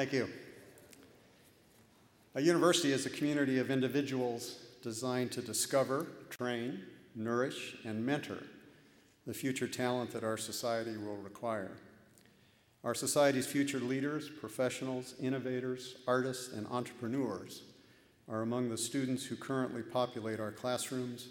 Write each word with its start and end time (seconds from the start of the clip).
Thank 0.00 0.14
you. 0.14 0.30
A 2.34 2.40
university 2.40 2.90
is 2.90 3.04
a 3.04 3.10
community 3.10 3.58
of 3.58 3.70
individuals 3.70 4.56
designed 4.82 5.30
to 5.32 5.42
discover, 5.42 6.06
train, 6.30 6.80
nourish, 7.14 7.76
and 7.84 8.06
mentor 8.06 8.38
the 9.26 9.34
future 9.34 9.68
talent 9.68 10.10
that 10.12 10.24
our 10.24 10.38
society 10.38 10.96
will 10.96 11.18
require. 11.18 11.72
Our 12.82 12.94
society's 12.94 13.46
future 13.46 13.78
leaders, 13.78 14.30
professionals, 14.30 15.16
innovators, 15.20 15.96
artists, 16.08 16.50
and 16.54 16.66
entrepreneurs 16.68 17.60
are 18.26 18.40
among 18.40 18.70
the 18.70 18.78
students 18.78 19.26
who 19.26 19.36
currently 19.36 19.82
populate 19.82 20.40
our 20.40 20.50
classrooms, 20.50 21.28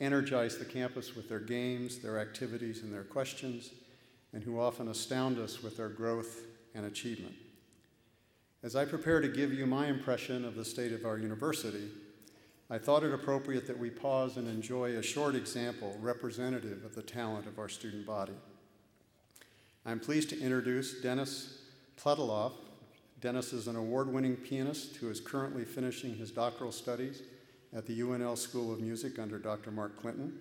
energize 0.00 0.58
the 0.58 0.64
campus 0.64 1.14
with 1.14 1.28
their 1.28 1.38
games, 1.38 2.00
their 2.00 2.18
activities, 2.18 2.82
and 2.82 2.92
their 2.92 3.04
questions, 3.04 3.70
and 4.32 4.42
who 4.42 4.58
often 4.58 4.88
astound 4.88 5.38
us 5.38 5.62
with 5.62 5.76
their 5.76 5.88
growth 5.88 6.40
and 6.74 6.84
achievement. 6.86 7.36
As 8.62 8.76
I 8.76 8.84
prepare 8.84 9.22
to 9.22 9.28
give 9.28 9.54
you 9.54 9.64
my 9.64 9.86
impression 9.86 10.44
of 10.44 10.54
the 10.54 10.66
state 10.66 10.92
of 10.92 11.06
our 11.06 11.16
university, 11.16 11.88
I 12.68 12.76
thought 12.76 13.02
it 13.02 13.14
appropriate 13.14 13.66
that 13.66 13.78
we 13.78 13.88
pause 13.88 14.36
and 14.36 14.46
enjoy 14.46 14.96
a 14.96 15.02
short 15.02 15.34
example 15.34 15.96
representative 15.98 16.84
of 16.84 16.94
the 16.94 17.00
talent 17.00 17.46
of 17.46 17.58
our 17.58 17.70
student 17.70 18.04
body. 18.04 18.34
I'm 19.86 19.98
pleased 19.98 20.28
to 20.30 20.40
introduce 20.40 21.00
Dennis 21.00 21.62
Plutalov. 21.98 22.52
Dennis 23.22 23.54
is 23.54 23.66
an 23.66 23.76
award 23.76 24.12
winning 24.12 24.36
pianist 24.36 24.96
who 24.96 25.08
is 25.08 25.20
currently 25.20 25.64
finishing 25.64 26.14
his 26.14 26.30
doctoral 26.30 26.70
studies 26.70 27.22
at 27.74 27.86
the 27.86 27.98
UNL 27.98 28.36
School 28.36 28.70
of 28.74 28.80
Music 28.80 29.18
under 29.18 29.38
Dr. 29.38 29.70
Mark 29.70 29.98
Clinton. 29.98 30.38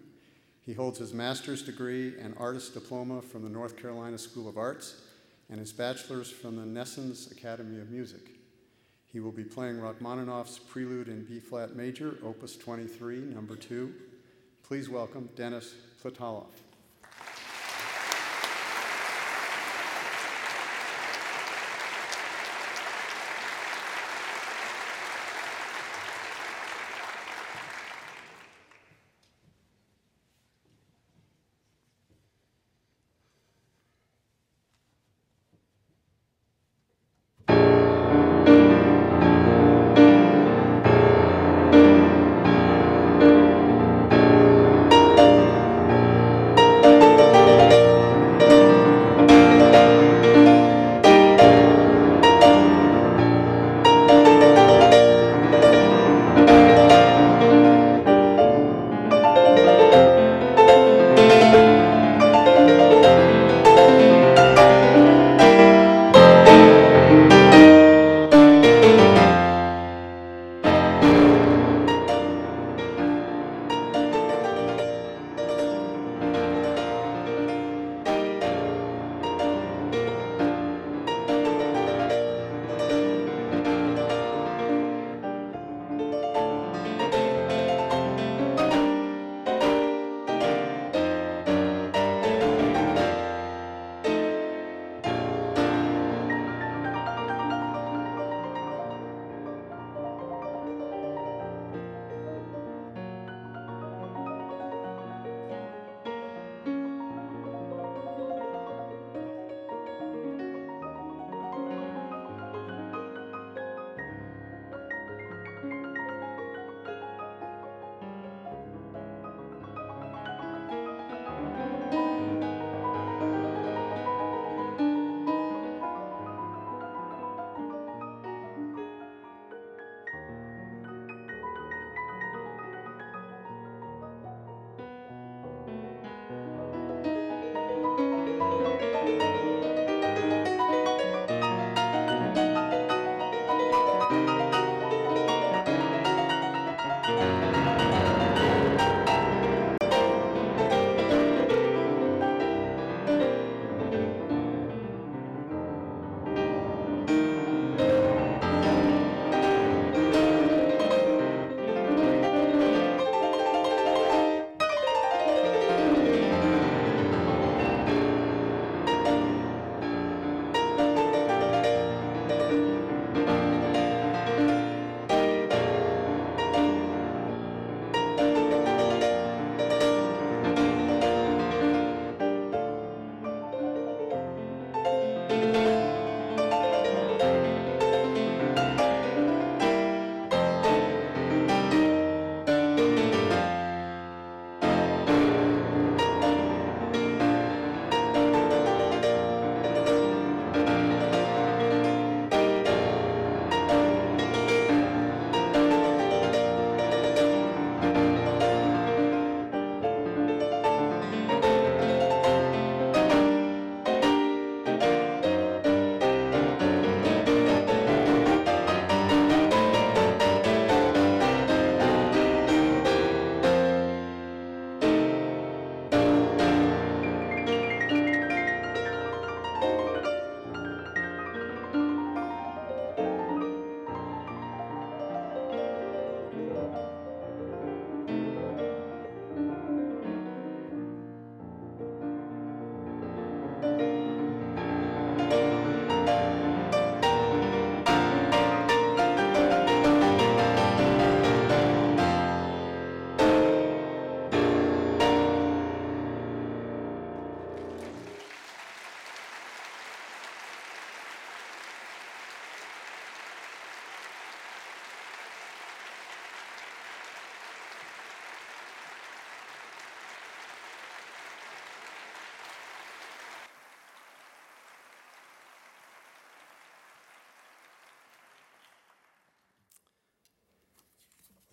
He 0.60 0.74
holds 0.74 1.00
his 1.00 1.14
master's 1.14 1.62
degree 1.62 2.20
and 2.20 2.36
artist 2.38 2.74
diploma 2.74 3.22
from 3.22 3.44
the 3.44 3.50
North 3.50 3.78
Carolina 3.78 4.18
School 4.18 4.50
of 4.50 4.58
Arts 4.58 5.04
and 5.50 5.60
his 5.60 5.72
bachelor's 5.72 6.30
from 6.30 6.56
the 6.56 6.66
Gnessin 6.66 7.32
Academy 7.32 7.80
of 7.82 7.90
Music. 7.90 8.40
He 9.12 9.20
will 9.20 9.32
be 9.32 9.44
playing 9.44 9.78
Rachmaninoff's 9.78 10.60
Prelude 10.60 11.08
in 11.08 11.26
B 11.26 11.40
flat 11.40 11.76
major, 11.76 12.18
opus 12.24 12.56
23, 12.56 13.20
number 13.22 13.56
2. 13.56 13.92
Please 14.64 14.88
welcome 14.88 15.30
Denis 15.36 15.74
Plutalov. 16.04 16.69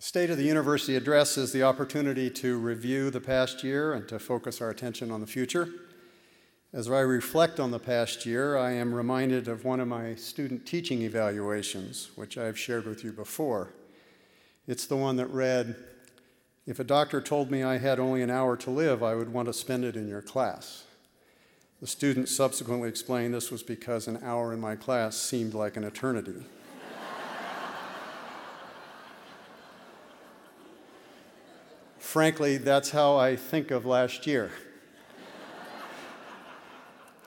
State 0.07 0.29
of 0.29 0.37
the 0.37 0.43
University 0.45 0.95
address 0.95 1.37
is 1.37 1.51
the 1.51 1.63
opportunity 1.63 2.29
to 2.29 2.57
review 2.57 3.09
the 3.09 3.19
past 3.19 3.61
year 3.61 3.91
and 3.91 4.07
to 4.07 4.17
focus 4.17 4.61
our 4.61 4.69
attention 4.69 5.11
on 5.11 5.19
the 5.19 5.27
future. 5.27 5.67
As 6.71 6.89
I 6.89 7.01
reflect 7.01 7.59
on 7.59 7.71
the 7.71 7.77
past 7.77 8.25
year, 8.25 8.55
I 8.55 8.71
am 8.71 8.93
reminded 8.93 9.49
of 9.49 9.65
one 9.65 9.81
of 9.81 9.89
my 9.89 10.15
student 10.15 10.65
teaching 10.65 11.01
evaluations, 11.01 12.11
which 12.15 12.37
I've 12.37 12.57
shared 12.57 12.85
with 12.85 13.03
you 13.03 13.11
before. 13.11 13.73
It's 14.65 14.85
the 14.85 14.95
one 14.95 15.17
that 15.17 15.27
read 15.27 15.75
If 16.65 16.79
a 16.79 16.85
doctor 16.85 17.19
told 17.19 17.51
me 17.51 17.61
I 17.61 17.77
had 17.77 17.99
only 17.99 18.21
an 18.21 18.29
hour 18.29 18.55
to 18.55 18.71
live, 18.71 19.03
I 19.03 19.13
would 19.13 19.33
want 19.33 19.49
to 19.49 19.53
spend 19.53 19.83
it 19.83 19.97
in 19.97 20.07
your 20.07 20.21
class. 20.21 20.85
The 21.81 21.87
student 21.87 22.29
subsequently 22.29 22.87
explained 22.87 23.33
this 23.33 23.51
was 23.51 23.61
because 23.61 24.07
an 24.07 24.23
hour 24.23 24.53
in 24.53 24.61
my 24.61 24.77
class 24.77 25.17
seemed 25.17 25.53
like 25.53 25.75
an 25.75 25.83
eternity. 25.83 26.45
Frankly, 32.17 32.57
that's 32.57 32.89
how 32.89 33.15
I 33.15 33.35
think 33.35 33.69
of 33.69 33.85
last 33.85 34.25
year. 34.25 34.49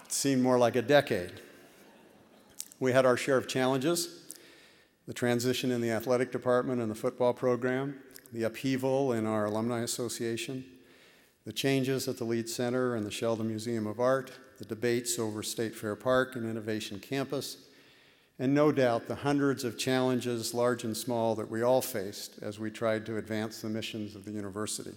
it 0.05 0.11
seemed 0.11 0.43
more 0.43 0.59
like 0.59 0.75
a 0.75 0.83
decade. 0.83 1.31
We 2.81 2.91
had 2.91 3.07
our 3.07 3.17
share 3.17 3.37
of 3.37 3.47
challenges 3.47 4.25
the 5.07 5.15
transition 5.15 5.71
in 5.71 5.81
the 5.81 5.93
athletic 5.93 6.33
department 6.33 6.81
and 6.81 6.91
the 6.91 6.97
football 6.97 7.33
program, 7.33 8.01
the 8.33 8.43
upheaval 8.43 9.13
in 9.13 9.27
our 9.27 9.45
alumni 9.45 9.83
association, 9.83 10.65
the 11.47 11.53
changes 11.53 12.09
at 12.09 12.19
the 12.19 12.25
Lied 12.25 12.49
Center 12.49 12.97
and 12.97 13.07
the 13.07 13.13
Sheldon 13.13 13.47
Museum 13.47 13.87
of 13.87 14.01
Art, 14.01 14.33
the 14.59 14.65
debates 14.65 15.21
over 15.21 15.45
State 15.45 15.77
Fair 15.77 15.95
Park 15.95 16.35
and 16.35 16.51
Innovation 16.51 16.99
Campus, 16.99 17.59
and 18.41 18.55
no 18.55 18.73
doubt 18.73 19.07
the 19.07 19.17
hundreds 19.17 19.65
of 19.65 19.77
challenges, 19.77 20.55
large 20.55 20.83
and 20.83 20.97
small, 20.97 21.35
that 21.35 21.51
we 21.51 21.61
all 21.61 21.83
faced 21.83 22.37
as 22.41 22.59
we 22.59 22.71
tried 22.71 23.05
to 23.05 23.19
advance 23.19 23.61
the 23.61 23.69
missions 23.69 24.17
of 24.17 24.25
the 24.25 24.31
university. 24.31 24.93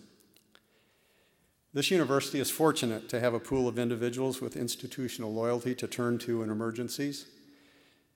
This 1.73 1.91
university 1.91 2.39
is 2.39 2.49
fortunate 2.49 3.09
to 3.09 3.19
have 3.19 3.33
a 3.33 3.41
pool 3.41 3.67
of 3.67 3.77
individuals 3.77 4.39
with 4.39 4.55
institutional 4.55 5.33
loyalty 5.33 5.75
to 5.75 5.87
turn 5.87 6.19
to 6.19 6.41
in 6.41 6.49
emergencies. 6.49 7.25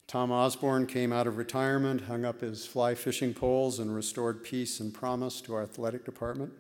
Tom 0.07 0.31
Osborne 0.31 0.87
came 0.87 1.11
out 1.11 1.27
of 1.27 1.35
retirement, 1.35 2.01
hung 2.01 2.23
up 2.23 2.39
his 2.39 2.65
fly 2.65 2.95
fishing 2.95 3.33
poles, 3.33 3.79
and 3.79 3.93
restored 3.93 4.45
peace 4.45 4.79
and 4.79 4.93
promise 4.93 5.41
to 5.41 5.53
our 5.55 5.63
athletic 5.63 6.05
department. 6.05 6.53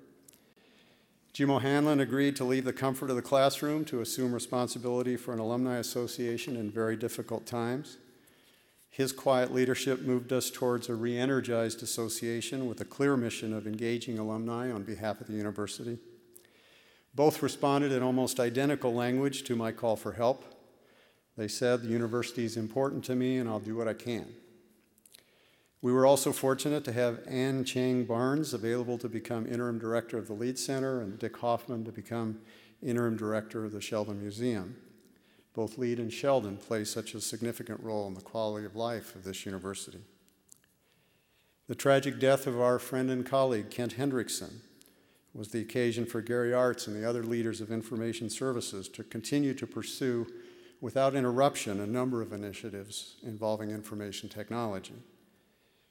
Jim 1.31 1.51
O'Hanlon 1.51 2.01
agreed 2.01 2.35
to 2.35 2.43
leave 2.43 2.65
the 2.65 2.73
comfort 2.73 3.09
of 3.09 3.15
the 3.15 3.21
classroom 3.21 3.85
to 3.85 4.01
assume 4.01 4.33
responsibility 4.33 5.15
for 5.15 5.33
an 5.33 5.39
alumni 5.39 5.77
association 5.77 6.57
in 6.57 6.69
very 6.69 6.97
difficult 6.97 7.45
times. 7.45 7.95
His 8.89 9.11
quiet 9.11 9.53
leadership 9.53 10.01
moved 10.01 10.33
us 10.33 10.49
towards 10.49 10.89
a 10.89 10.95
re 10.95 11.17
energized 11.17 11.83
association 11.83 12.67
with 12.67 12.81
a 12.81 12.85
clear 12.85 13.15
mission 13.15 13.53
of 13.53 13.67
engaging 13.67 14.17
alumni 14.17 14.71
on 14.71 14.83
behalf 14.83 15.21
of 15.21 15.27
the 15.27 15.33
university. 15.33 15.99
Both 17.13 17.41
responded 17.41 17.91
in 17.91 18.03
almost 18.03 18.39
identical 18.39 18.93
language 18.93 19.43
to 19.43 19.55
my 19.55 19.71
call 19.71 19.95
for 19.95 20.13
help. 20.13 20.45
They 21.35 21.47
said, 21.47 21.81
The 21.81 21.89
university 21.89 22.45
is 22.45 22.57
important 22.57 23.03
to 23.05 23.15
me 23.15 23.37
and 23.37 23.49
I'll 23.49 23.59
do 23.59 23.75
what 23.75 23.87
I 23.87 23.93
can. 23.93 24.27
We 25.81 25.91
were 25.91 26.05
also 26.05 26.31
fortunate 26.31 26.83
to 26.85 26.91
have 26.93 27.19
Ann 27.27 27.63
Chang 27.63 28.05
Barnes 28.05 28.53
available 28.53 28.97
to 28.97 29.07
become 29.07 29.45
interim 29.45 29.77
director 29.77 30.17
of 30.17 30.27
the 30.27 30.33
Lied 30.33 30.57
Center 30.57 31.01
and 31.01 31.19
Dick 31.19 31.37
Hoffman 31.37 31.85
to 31.85 31.91
become 31.91 32.39
interim 32.81 33.15
director 33.15 33.63
of 33.63 33.71
the 33.71 33.81
Sheldon 33.81 34.19
Museum. 34.19 34.75
Both 35.57 35.79
Lied 35.79 35.97
and 35.97 36.13
Sheldon 36.13 36.57
play 36.57 36.85
such 36.85 37.15
a 37.15 37.19
significant 37.19 37.81
role 37.81 38.07
in 38.07 38.13
the 38.13 38.21
quality 38.21 38.63
of 38.67 38.75
life 38.75 39.15
of 39.15 39.23
this 39.23 39.43
university. 39.43 39.97
The 41.67 41.73
tragic 41.73 42.19
death 42.19 42.45
of 42.45 42.61
our 42.61 42.77
friend 42.77 43.09
and 43.09 43.25
colleague, 43.25 43.71
Kent 43.71 43.97
Hendrickson, 43.97 44.59
was 45.33 45.47
the 45.47 45.59
occasion 45.59 46.05
for 46.05 46.21
Gary 46.21 46.51
Artz 46.51 46.85
and 46.85 46.95
the 46.95 47.09
other 47.09 47.23
leaders 47.23 47.59
of 47.59 47.71
information 47.71 48.29
services 48.29 48.87
to 48.89 49.03
continue 49.03 49.55
to 49.55 49.65
pursue, 49.65 50.27
without 50.79 51.15
interruption, 51.15 51.79
a 51.79 51.87
number 51.87 52.21
of 52.21 52.33
initiatives 52.33 53.15
involving 53.23 53.71
information 53.71 54.29
technology. 54.29 54.93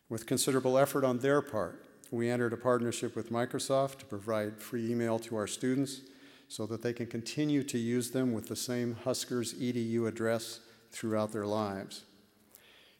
With 0.09 0.27
considerable 0.27 0.79
effort 0.79 1.03
on 1.03 1.19
their 1.19 1.43
part, 1.43 1.85
we 2.13 2.31
entered 2.31 2.53
a 2.53 2.57
partnership 2.57 3.17
with 3.17 3.33
Microsoft 3.33 3.99
to 3.99 4.05
provide 4.05 4.61
free 4.61 4.89
email 4.89 5.19
to 5.19 5.35
our 5.35 5.49
students 5.49 6.03
so 6.49 6.67
that 6.67 6.83
they 6.83 6.93
can 6.93 7.07
continue 7.07 7.63
to 7.65 7.79
use 7.79 8.11
them 8.11 8.33
with 8.33 8.49
the 8.49 8.57
same 8.57 8.97
Huskers 9.05 9.55
EDU 9.55 10.07
address 10.07 10.61
throughout 10.91 11.33
their 11.33 11.47
lives. 11.47 12.05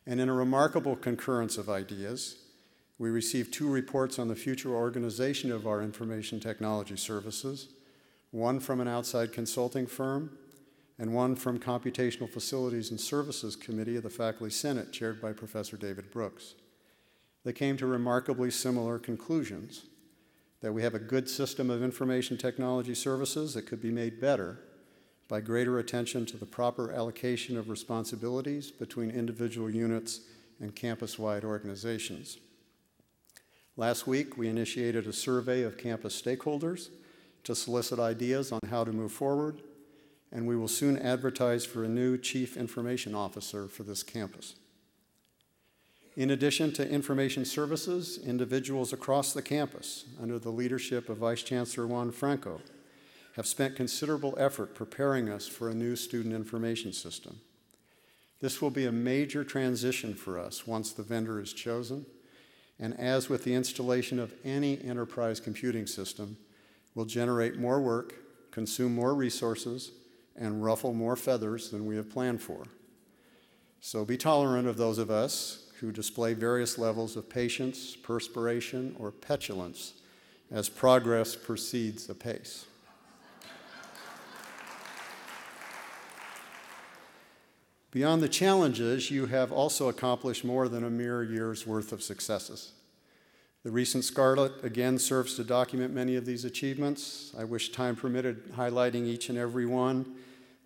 And 0.07 0.21
in 0.21 0.29
a 0.29 0.35
remarkable 0.35 0.97
concurrence 0.97 1.59
of 1.59 1.69
ideas, 1.69 2.37
we 2.99 3.11
received 3.11 3.53
two 3.53 3.69
reports 3.69 4.19
on 4.19 4.29
the 4.29 4.37
future 4.37 4.75
organization 4.75 5.53
of 5.53 5.67
our 5.67 5.83
information 5.83 6.41
technology 6.41 6.97
services 6.97 7.69
one 8.33 8.61
from 8.61 8.81
an 8.81 8.89
outside 8.89 9.33
consulting 9.33 9.87
firm, 9.87 10.37
and 10.99 11.15
one 11.15 11.37
from 11.37 11.59
Computational 11.59 12.29
Facilities 12.29 12.91
and 12.91 13.01
Services 13.01 13.57
Committee 13.57 13.97
of 13.97 14.03
the 14.03 14.11
Faculty 14.11 14.53
Senate, 14.53 14.93
chaired 14.93 15.23
by 15.23 15.33
Professor 15.33 15.77
David 15.77 16.11
Brooks 16.11 16.55
they 17.47 17.53
came 17.53 17.77
to 17.77 17.87
remarkably 17.87 18.51
similar 18.51 18.99
conclusions 18.99 19.87
that 20.67 20.73
we 20.73 20.83
have 20.83 20.97
a 20.97 20.99
good 20.99 21.31
system 21.31 21.71
of 21.71 21.81
information 21.81 22.37
technology 22.37 22.93
services 22.93 23.55
that 23.55 23.69
could 23.69 23.81
be 23.81 23.93
made 23.93 24.21
better 24.21 24.59
by 25.29 25.41
greater 25.41 25.79
attention 25.79 26.27
to 26.27 26.37
the 26.37 26.45
proper 26.45 26.91
allocation 26.91 27.57
of 27.57 27.71
responsibilities 27.71 28.73
between 28.73 29.09
individual 29.13 29.71
units 29.71 30.23
and 30.59 30.75
campus 30.75 31.21
wide 31.21 31.45
organizations. 31.45 32.39
Last 33.77 34.09
week, 34.09 34.37
we 34.37 34.49
initiated 34.49 35.07
a 35.07 35.13
survey 35.13 35.63
of 35.63 35.79
campus 35.79 36.21
stakeholders 36.21 36.89
to 37.45 37.55
solicit 37.55 38.01
ideas 38.01 38.51
on 38.51 38.59
how 38.69 38.83
to 38.83 38.91
move 38.91 39.13
forward, 39.13 39.63
and 40.33 40.49
we 40.49 40.57
will 40.57 40.67
soon 40.67 40.99
advertise 40.99 41.65
for 41.65 41.85
a 41.85 41.89
new 41.89 42.19
Chief 42.19 42.57
Information 42.57 43.15
Officer 43.15 43.69
for 43.69 43.85
this 43.85 44.03
campus. 44.03 44.57
In 46.17 46.31
addition 46.31 46.73
to 46.73 46.89
information 46.89 47.45
services, 47.45 48.19
individuals 48.25 48.95
across 48.95 49.35
the 49.35 49.43
campus, 49.43 50.07
under 50.21 50.39
the 50.39 50.51
leadership 50.51 51.11
of 51.11 51.19
Vice 51.19 51.43
Chancellor 51.43 51.87
Juan 51.87 52.11
Franco, 52.11 52.63
have 53.35 53.47
spent 53.47 53.77
considerable 53.77 54.35
effort 54.39 54.75
preparing 54.75 55.29
us 55.29 55.47
for 55.47 55.69
a 55.69 55.75
new 55.75 55.95
student 55.95 56.35
information 56.35 56.95
system. 56.95 57.39
This 58.41 58.63
will 58.63 58.71
be 58.71 58.87
a 58.87 58.93
major 58.93 59.45
transition 59.45 60.15
for 60.15 60.39
us 60.39 60.67
once 60.67 60.91
the 60.91 61.03
vendor 61.03 61.39
is 61.39 61.53
chosen, 61.53 62.07
and 62.81 62.99
as 62.99 63.29
with 63.29 63.45
the 63.45 63.55
installation 63.55 64.19
of 64.19 64.33
any 64.43 64.83
enterprise 64.83 65.39
computing 65.39 65.87
system, 65.87 66.39
will 66.95 67.05
generate 67.05 67.59
more 67.59 67.81
work, 67.83 68.15
consume 68.53 68.95
more 68.95 69.15
resources, 69.15 69.93
and 70.35 70.65
ruffle 70.65 70.95
more 70.95 71.17
feathers 71.17 71.69
than 71.69 71.85
we 71.85 71.97
have 71.97 72.09
planned 72.09 72.41
for. 72.41 72.65
So 73.81 74.07
be 74.07 74.17
tolerant 74.17 74.67
of 74.67 74.79
those 74.79 74.97
of 74.97 75.11
us 75.11 75.66
who 75.81 75.93
display 75.93 76.35
various 76.35 76.79
levels 76.79 77.17
of 77.17 77.29
patience, 77.29 77.97
perspiration, 77.97 78.97
or 78.99 79.11
petulance 79.11 79.95
as 80.51 80.69
progress 80.69 81.35
proceeds 81.35 82.09
apace. 82.09 82.67
Beyond 87.91 88.23
the 88.23 88.29
challenges, 88.29 89.11
you 89.11 89.27
have 89.27 89.51
also 89.51 89.89
accomplished 89.89 90.45
more 90.45 90.69
than 90.69 90.85
a 90.85 90.91
mere 90.91 91.25
year's 91.25 91.67
worth 91.67 91.93
of 91.93 92.03
successes. 92.03 92.73
The 93.65 93.71
recent 93.71 94.05
Scarlet 94.05 94.53
again 94.63 94.99
serves 94.99 95.35
to 95.37 95.45
document 95.45 95.95
many 95.95 96.15
of 96.15 96.27
these 96.27 96.45
achievements. 96.45 97.35
I 97.39 97.45
wish 97.45 97.73
time 97.73 97.97
permitted 97.97 98.53
highlighting 98.55 99.07
each 99.07 99.29
and 99.29 99.39
every 99.39 99.67
one, 99.67 100.15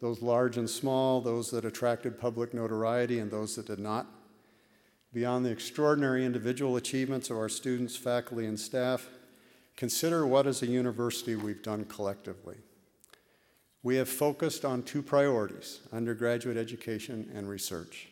those 0.00 0.22
large 0.22 0.56
and 0.56 0.68
small, 0.68 1.20
those 1.20 1.50
that 1.52 1.64
attracted 1.64 2.20
public 2.20 2.52
notoriety, 2.52 3.20
and 3.20 3.30
those 3.30 3.56
that 3.56 3.66
did 3.66 3.78
not. 3.78 4.06
Beyond 5.12 5.44
the 5.44 5.50
extraordinary 5.50 6.24
individual 6.24 6.76
achievements 6.76 7.30
of 7.30 7.36
our 7.36 7.48
students, 7.48 7.96
faculty, 7.96 8.46
and 8.46 8.58
staff, 8.58 9.08
consider 9.76 10.26
what 10.26 10.46
as 10.46 10.62
a 10.62 10.66
university 10.66 11.34
we've 11.34 11.62
done 11.62 11.84
collectively. 11.84 12.56
We 13.82 13.96
have 13.96 14.08
focused 14.08 14.64
on 14.64 14.82
two 14.82 15.02
priorities 15.02 15.80
undergraduate 15.92 16.56
education 16.56 17.30
and 17.34 17.48
research. 17.48 18.08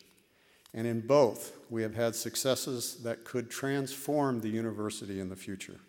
And 0.73 0.85
in 0.85 1.01
both, 1.01 1.53
we 1.69 1.81
have 1.83 1.95
had 1.95 2.15
successes 2.15 2.97
that 3.03 3.23
could 3.23 3.49
transform 3.49 4.41
the 4.41 4.49
university 4.49 5.19
in 5.19 5.29
the 5.29 5.35
future. 5.35 5.79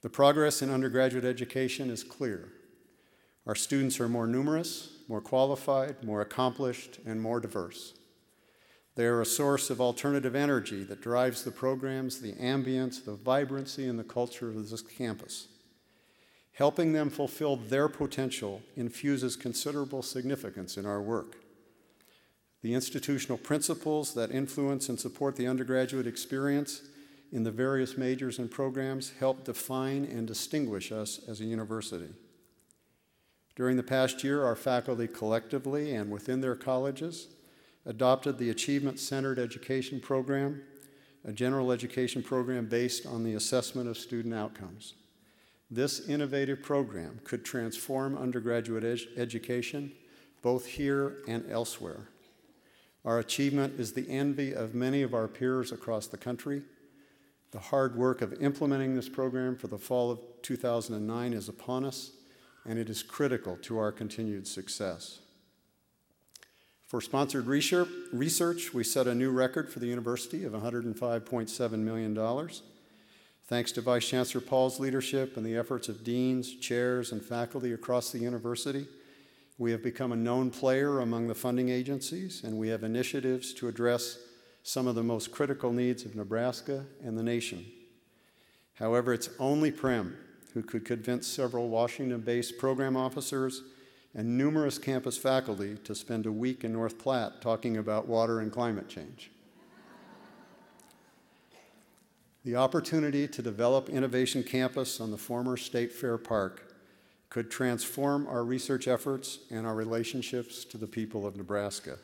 The 0.00 0.10
progress 0.10 0.62
in 0.62 0.70
undergraduate 0.70 1.24
education 1.24 1.90
is 1.90 2.02
clear. 2.02 2.48
Our 3.46 3.54
students 3.54 4.00
are 4.00 4.08
more 4.08 4.26
numerous, 4.26 4.90
more 5.08 5.20
qualified, 5.20 6.02
more 6.02 6.20
accomplished, 6.20 6.98
and 7.06 7.20
more 7.20 7.40
diverse. 7.40 7.94
They 8.96 9.06
are 9.06 9.20
a 9.20 9.26
source 9.26 9.70
of 9.70 9.80
alternative 9.80 10.36
energy 10.36 10.84
that 10.84 11.00
drives 11.00 11.42
the 11.42 11.50
programs, 11.50 12.20
the 12.20 12.34
ambience, 12.34 13.04
the 13.04 13.14
vibrancy, 13.14 13.86
and 13.88 13.98
the 13.98 14.04
culture 14.04 14.48
of 14.48 14.70
this 14.70 14.82
campus. 14.82 15.48
Helping 16.52 16.92
them 16.92 17.10
fulfill 17.10 17.56
their 17.56 17.88
potential 17.88 18.62
infuses 18.76 19.34
considerable 19.34 20.02
significance 20.02 20.76
in 20.76 20.86
our 20.86 21.02
work. 21.02 21.36
The 22.62 22.74
institutional 22.74 23.36
principles 23.36 24.14
that 24.14 24.30
influence 24.30 24.88
and 24.88 24.98
support 24.98 25.34
the 25.34 25.48
undergraduate 25.48 26.06
experience 26.06 26.82
in 27.32 27.42
the 27.42 27.50
various 27.50 27.98
majors 27.98 28.38
and 28.38 28.48
programs 28.48 29.12
help 29.18 29.44
define 29.44 30.04
and 30.04 30.26
distinguish 30.26 30.92
us 30.92 31.20
as 31.28 31.40
a 31.40 31.44
university. 31.44 32.10
During 33.56 33.76
the 33.76 33.82
past 33.82 34.22
year, 34.22 34.44
our 34.44 34.54
faculty 34.54 35.08
collectively 35.08 35.94
and 35.94 36.12
within 36.12 36.40
their 36.40 36.54
colleges 36.54 37.26
adopted 37.86 38.38
the 38.38 38.50
Achievement 38.50 38.98
Centered 38.98 39.38
Education 39.38 40.00
Program, 40.00 40.62
a 41.24 41.32
general 41.32 41.72
education 41.72 42.22
program 42.22 42.66
based 42.66 43.06
on 43.06 43.24
the 43.24 43.34
assessment 43.34 43.88
of 43.88 43.98
student 43.98 44.34
outcomes. 44.34 44.94
This 45.70 46.08
innovative 46.08 46.62
program 46.62 47.20
could 47.24 47.44
transform 47.44 48.16
undergraduate 48.16 48.84
ed- 48.84 49.20
education 49.20 49.92
both 50.42 50.66
here 50.66 51.22
and 51.26 51.50
elsewhere. 51.50 52.08
Our 53.04 53.18
achievement 53.18 53.80
is 53.80 53.92
the 53.92 54.08
envy 54.10 54.54
of 54.54 54.74
many 54.74 55.02
of 55.02 55.14
our 55.14 55.26
peers 55.26 55.72
across 55.72 56.06
the 56.06 56.18
country. 56.18 56.62
The 57.50 57.58
hard 57.58 57.96
work 57.96 58.20
of 58.20 58.42
implementing 58.42 58.94
this 58.94 59.08
program 59.08 59.56
for 59.56 59.68
the 59.68 59.78
fall 59.78 60.10
of 60.10 60.20
2009 60.42 61.32
is 61.32 61.48
upon 61.48 61.84
us, 61.84 62.12
and 62.66 62.78
it 62.78 62.90
is 62.90 63.02
critical 63.02 63.56
to 63.62 63.78
our 63.78 63.92
continued 63.92 64.46
success. 64.46 65.20
For 66.86 67.00
sponsored 67.00 67.46
research, 67.46 68.74
we 68.74 68.84
set 68.84 69.06
a 69.06 69.14
new 69.14 69.30
record 69.30 69.70
for 69.72 69.80
the 69.80 69.86
university 69.86 70.44
of 70.44 70.52
$105.7 70.52 71.78
million. 71.78 72.48
Thanks 73.46 73.72
to 73.72 73.80
Vice 73.80 74.08
Chancellor 74.08 74.40
Paul's 74.40 74.78
leadership 74.78 75.36
and 75.36 75.44
the 75.44 75.56
efforts 75.56 75.88
of 75.88 76.04
deans, 76.04 76.54
chairs, 76.54 77.12
and 77.12 77.22
faculty 77.22 77.72
across 77.72 78.10
the 78.10 78.18
university, 78.18 78.86
we 79.56 79.70
have 79.70 79.82
become 79.82 80.12
a 80.12 80.16
known 80.16 80.50
player 80.50 81.00
among 81.00 81.28
the 81.28 81.34
funding 81.34 81.68
agencies, 81.68 82.42
and 82.42 82.58
we 82.58 82.68
have 82.68 82.82
initiatives 82.82 83.54
to 83.54 83.68
address 83.68 84.18
some 84.62 84.86
of 84.86 84.94
the 84.94 85.02
most 85.02 85.30
critical 85.30 85.72
needs 85.72 86.04
of 86.04 86.16
Nebraska 86.16 86.84
and 87.02 87.16
the 87.16 87.22
nation. 87.22 87.64
However, 88.74 89.12
it's 89.12 89.30
only 89.38 89.70
Prem 89.70 90.16
who 90.54 90.62
could 90.62 90.84
convince 90.84 91.26
several 91.26 91.68
Washington 91.68 92.20
based 92.20 92.58
program 92.58 92.96
officers 92.96 93.62
and 94.14 94.38
numerous 94.38 94.78
campus 94.78 95.18
faculty 95.18 95.76
to 95.84 95.94
spend 95.94 96.26
a 96.26 96.32
week 96.32 96.64
in 96.64 96.72
North 96.72 96.98
Platte 96.98 97.40
talking 97.40 97.76
about 97.76 98.06
water 98.06 98.40
and 98.40 98.52
climate 98.52 98.88
change. 98.88 99.30
the 102.44 102.56
opportunity 102.56 103.26
to 103.26 103.40
develop 103.40 103.88
Innovation 103.88 104.42
Campus 104.42 105.00
on 105.00 105.10
the 105.10 105.16
former 105.16 105.56
State 105.56 105.90
Fair 105.90 106.18
Park 106.18 106.74
could 107.30 107.50
transform 107.50 108.26
our 108.28 108.44
research 108.44 108.86
efforts 108.86 109.38
and 109.50 109.66
our 109.66 109.74
relationships 109.74 110.64
to 110.66 110.76
the 110.76 110.86
people 110.86 111.26
of 111.26 111.36
Nebraska. 111.36 111.98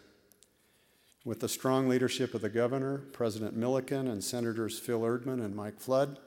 With 1.26 1.40
the 1.40 1.48
strong 1.48 1.88
leadership 1.88 2.32
of 2.32 2.40
the 2.40 2.48
governor, 2.48 2.98
President 3.12 3.54
Milliken, 3.54 4.08
and 4.08 4.24
Senators 4.24 4.78
Phil 4.78 5.02
Erdman 5.02 5.44
and 5.44 5.54
Mike 5.54 5.78
Flood, 5.78 6.18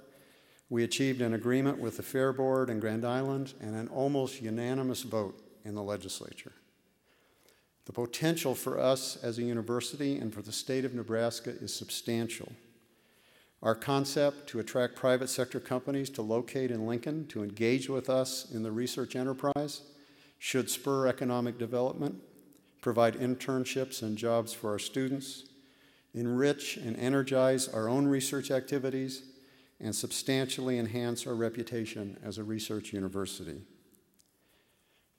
we 0.70 0.84
achieved 0.84 1.22
an 1.22 1.34
agreement 1.34 1.80
with 1.80 1.98
the 1.98 2.04
Fair 2.04 2.32
Board 2.32 2.70
and 2.70 2.80
Grand 2.80 3.04
Island 3.04 3.56
and 3.60 3.76
an 3.76 3.88
almost 3.88 4.42
unanimous 4.42 5.02
vote 5.02 5.43
in 5.66 5.76
the 5.76 5.84
legislature. 5.84 6.54
The 7.86 7.94
potential 7.94 8.56
for 8.56 8.80
us 8.80 9.18
as 9.22 9.38
a 9.38 9.44
university 9.44 10.18
and 10.18 10.34
for 10.34 10.42
the 10.42 10.52
state 10.52 10.86
of 10.86 10.94
Nebraska 10.94 11.50
is 11.50 11.74
substantial. 11.74 12.52
Our 13.62 13.76
concept 13.76 14.48
to 14.50 14.60
attract 14.60 14.96
private 14.96 15.30
sector 15.30 15.60
companies 15.60 16.10
to 16.12 16.22
locate 16.22 16.72
in 16.72 16.86
Lincoln 16.86 17.28
to 17.28 17.44
engage 17.44 17.90
with 17.90 18.10
us 18.10 18.50
in 18.52 18.64
the 18.64 18.72
research 18.72 19.16
enterprise 19.16 19.82
should 20.38 20.70
spur 20.70 21.08
economic 21.08 21.58
development, 21.58 22.16
provide 22.82 23.16
internships 23.16 24.02
and 24.02 24.18
jobs 24.18 24.54
for 24.54 24.72
our 24.72 24.80
students, 24.80 25.46
enrich 26.14 26.78
and 26.78 26.98
energize 26.98 27.68
our 27.70 27.88
own 27.88 28.06
research 28.06 28.52
activities, 28.52 29.24
and 29.80 29.96
substantially 29.96 30.78
enhance 30.78 31.26
our 31.26 31.36
reputation 31.36 32.18
as 32.24 32.38
a 32.38 32.44
research 32.44 32.94
university. 32.94 33.62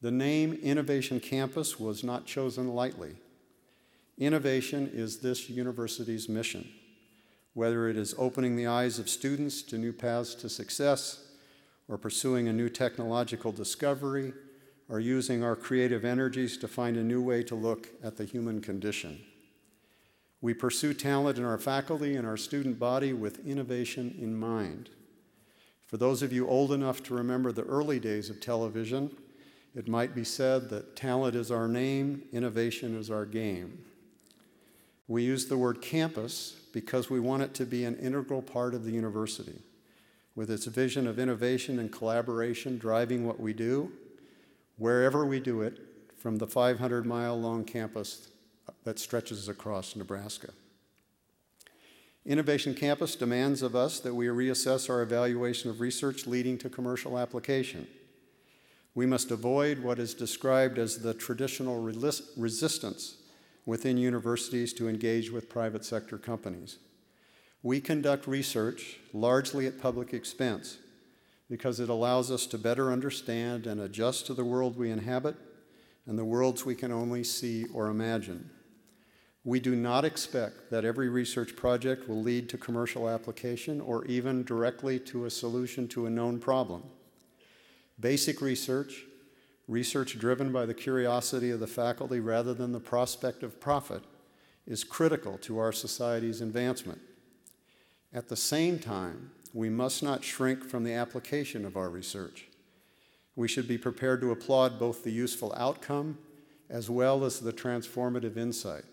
The 0.05 0.11
name 0.11 0.53
Innovation 0.63 1.19
Campus 1.19 1.81
was 1.81 2.05
not 2.05 2.27
chosen 2.27 2.75
lightly. 2.75 3.17
Innovation 4.19 4.91
is 4.93 5.21
this 5.21 5.49
university's 5.49 6.29
mission 6.29 6.69
whether 7.55 7.89
it 7.89 7.97
is 7.97 8.15
opening 8.19 8.55
the 8.55 8.67
eyes 8.67 8.99
of 8.99 9.09
students 9.09 9.63
to 9.63 9.79
new 9.79 9.95
paths 9.95 10.35
to 10.35 10.51
success, 10.51 11.25
or 11.89 11.97
pursuing 11.97 12.49
a 12.49 12.53
new 12.53 12.69
technological 12.69 13.51
discovery, 13.51 14.35
or 14.91 15.01
using 15.01 15.43
our 15.43 15.57
creative 15.57 16.05
energies 16.05 16.59
to 16.59 16.69
find 16.69 16.99
a 16.99 17.03
new 17.03 17.23
way 17.23 17.43
to 17.43 17.55
look 17.55 17.89
at 18.03 18.19
the 18.19 18.27
human 18.27 18.61
condition. 18.61 19.19
We 20.43 20.53
pursue 20.53 20.93
talent 20.93 21.39
in 21.39 21.47
our 21.47 21.57
faculty 21.57 22.15
and 22.15 22.27
our 22.27 22.37
student 22.37 22.79
body 22.79 23.15
with 23.15 23.47
innovation 23.47 24.15
in 24.21 24.39
mind. 24.39 24.91
For 25.87 25.97
those 25.97 26.23
of 26.23 26.31
you 26.31 26.47
old 26.47 26.73
enough 26.73 27.03
to 27.05 27.15
remember 27.15 27.53
the 27.53 27.63
early 27.63 27.99
days 27.99 28.29
of 28.29 28.39
television, 28.39 29.17
it 29.75 29.89
might 29.89 30.15
be 30.15 30.25
said 30.25 30.71
that 30.71 30.95
talent 30.95 31.35
is 31.35 31.51
our 31.51 31.67
name, 31.67 32.23
innovation 32.33 32.97
is 32.97 33.11
our 33.11 33.27
game. 33.27 33.85
We 35.09 35.23
use 35.23 35.47
the 35.47 35.59
word 35.59 35.83
campus 35.83 36.57
because 36.73 37.11
we 37.11 37.21
want 37.21 37.43
it 37.43 37.55
to 37.55 37.67
be 37.67 37.85
an 37.85 37.97
integral 37.99 38.43
part 38.43 38.75
of 38.75 38.85
the 38.85 38.93
university, 38.93 39.61
with 40.35 40.51
its 40.51 40.67
vision 40.67 41.07
of 41.07 41.19
innovation 41.19 41.79
and 41.79 41.93
collaboration 41.93 42.79
driving 42.79 43.27
what 43.27 43.41
we 43.41 43.53
do, 43.53 43.93
wherever 44.79 45.27
we 45.27 45.41
do 45.41 45.63
it, 45.63 45.81
from 46.17 46.39
the 46.39 46.47
500 46.47 47.05
mile 47.05 47.39
long 47.39 47.65
campus 47.65 48.29
that 48.85 48.99
stretches 48.99 49.49
across 49.49 49.95
Nebraska. 49.95 50.51
Innovation 52.27 52.75
Campus 52.75 53.17
demands 53.17 53.61
of 53.61 53.77
us 53.77 54.01
that 54.01 54.15
we 54.15 54.27
reassess 54.27 54.89
our 54.89 55.03
evaluation 55.03 55.69
of 55.69 55.81
research 55.81 56.27
leading 56.27 56.57
to 56.57 56.71
commercial 56.71 57.19
application. 57.19 57.87
We 58.95 59.07
must 59.07 59.31
avoid 59.31 59.81
what 59.81 59.99
is 59.99 60.15
described 60.15 60.79
as 60.79 60.99
the 60.99 61.15
traditional 61.15 61.81
resistance 61.81 63.17
within 63.67 63.99
universities 63.99 64.73
to 64.75 64.89
engage 64.89 65.31
with 65.31 65.49
private 65.49 65.85
sector 65.85 66.19
companies. 66.19 66.79
We 67.63 67.81
conduct 67.81 68.27
research 68.27 68.99
largely 69.13 69.67
at 69.67 69.81
public 69.81 70.13
expense 70.13 70.79
because 71.49 71.81
it 71.81 71.89
allows 71.89 72.31
us 72.31 72.47
to 72.47 72.59
better 72.59 72.93
understand 72.93 73.67
and 73.67 73.81
adjust 73.81 74.27
to 74.27 74.35
the 74.35 74.45
world 74.45 74.77
we 74.77 74.91
inhabit 74.91 75.37
and 76.07 76.19
the 76.19 76.25
worlds 76.25 76.65
we 76.65 76.75
can 76.75 76.93
only 76.93 77.25
see 77.25 77.65
or 77.73 77.89
imagine. 77.89 78.51
We 79.45 79.61
do 79.61 79.75
not 79.75 80.05
expect 80.05 80.71
that 80.71 80.85
every 80.85 81.09
research 81.09 81.57
project 81.57 82.09
will 82.09 82.23
lead 82.23 82.49
to 82.51 82.59
commercial 82.59 83.09
application 83.09 83.81
or 83.81 84.05
even 84.07 84.45
directly 84.45 84.99
to 85.01 85.25
a 85.25 85.31
solution 85.31 85.89
to 85.89 86.07
a 86.07 86.11
known 86.11 86.39
problem. 86.39 86.85
Basic 87.99 88.41
research 88.41 89.05
research 89.69 90.19
driven 90.19 90.53
by 90.53 90.67
the 90.67 90.75
curiosity 90.75 91.51
of 91.51 91.61
the 91.61 91.67
faculty 91.67 92.21
rather 92.21 92.55
than 92.55 92.73
the 92.73 92.81
prospect 92.81 93.43
of 93.43 93.61
profit, 93.61 94.03
is 94.67 94.85
critical 94.85 95.39
to 95.39 95.59
our 95.59 95.73
society's 95.73 96.41
advancement. 96.41 97.01
At 98.13 98.29
the 98.29 98.37
same 98.37 98.79
time, 98.79 99.31
we 99.53 99.69
must 99.69 100.03
not 100.03 100.25
shrink 100.25 100.65
from 100.65 100.85
the 100.85 100.95
application 100.95 101.65
of 101.65 101.77
our 101.77 101.89
research. 101.89 102.49
We 103.37 103.49
should 103.49 103.69
be 103.69 103.79
prepared 103.79 104.21
to 104.21 104.31
applaud 104.31 104.79
both 104.79 105.05
the 105.05 105.13
useful 105.13 105.53
outcome 105.57 106.19
as 106.71 106.89
well 106.89 107.25
as 107.25 107.41
the 107.41 107.53
transformative 107.53 108.37
insight. 108.37 108.85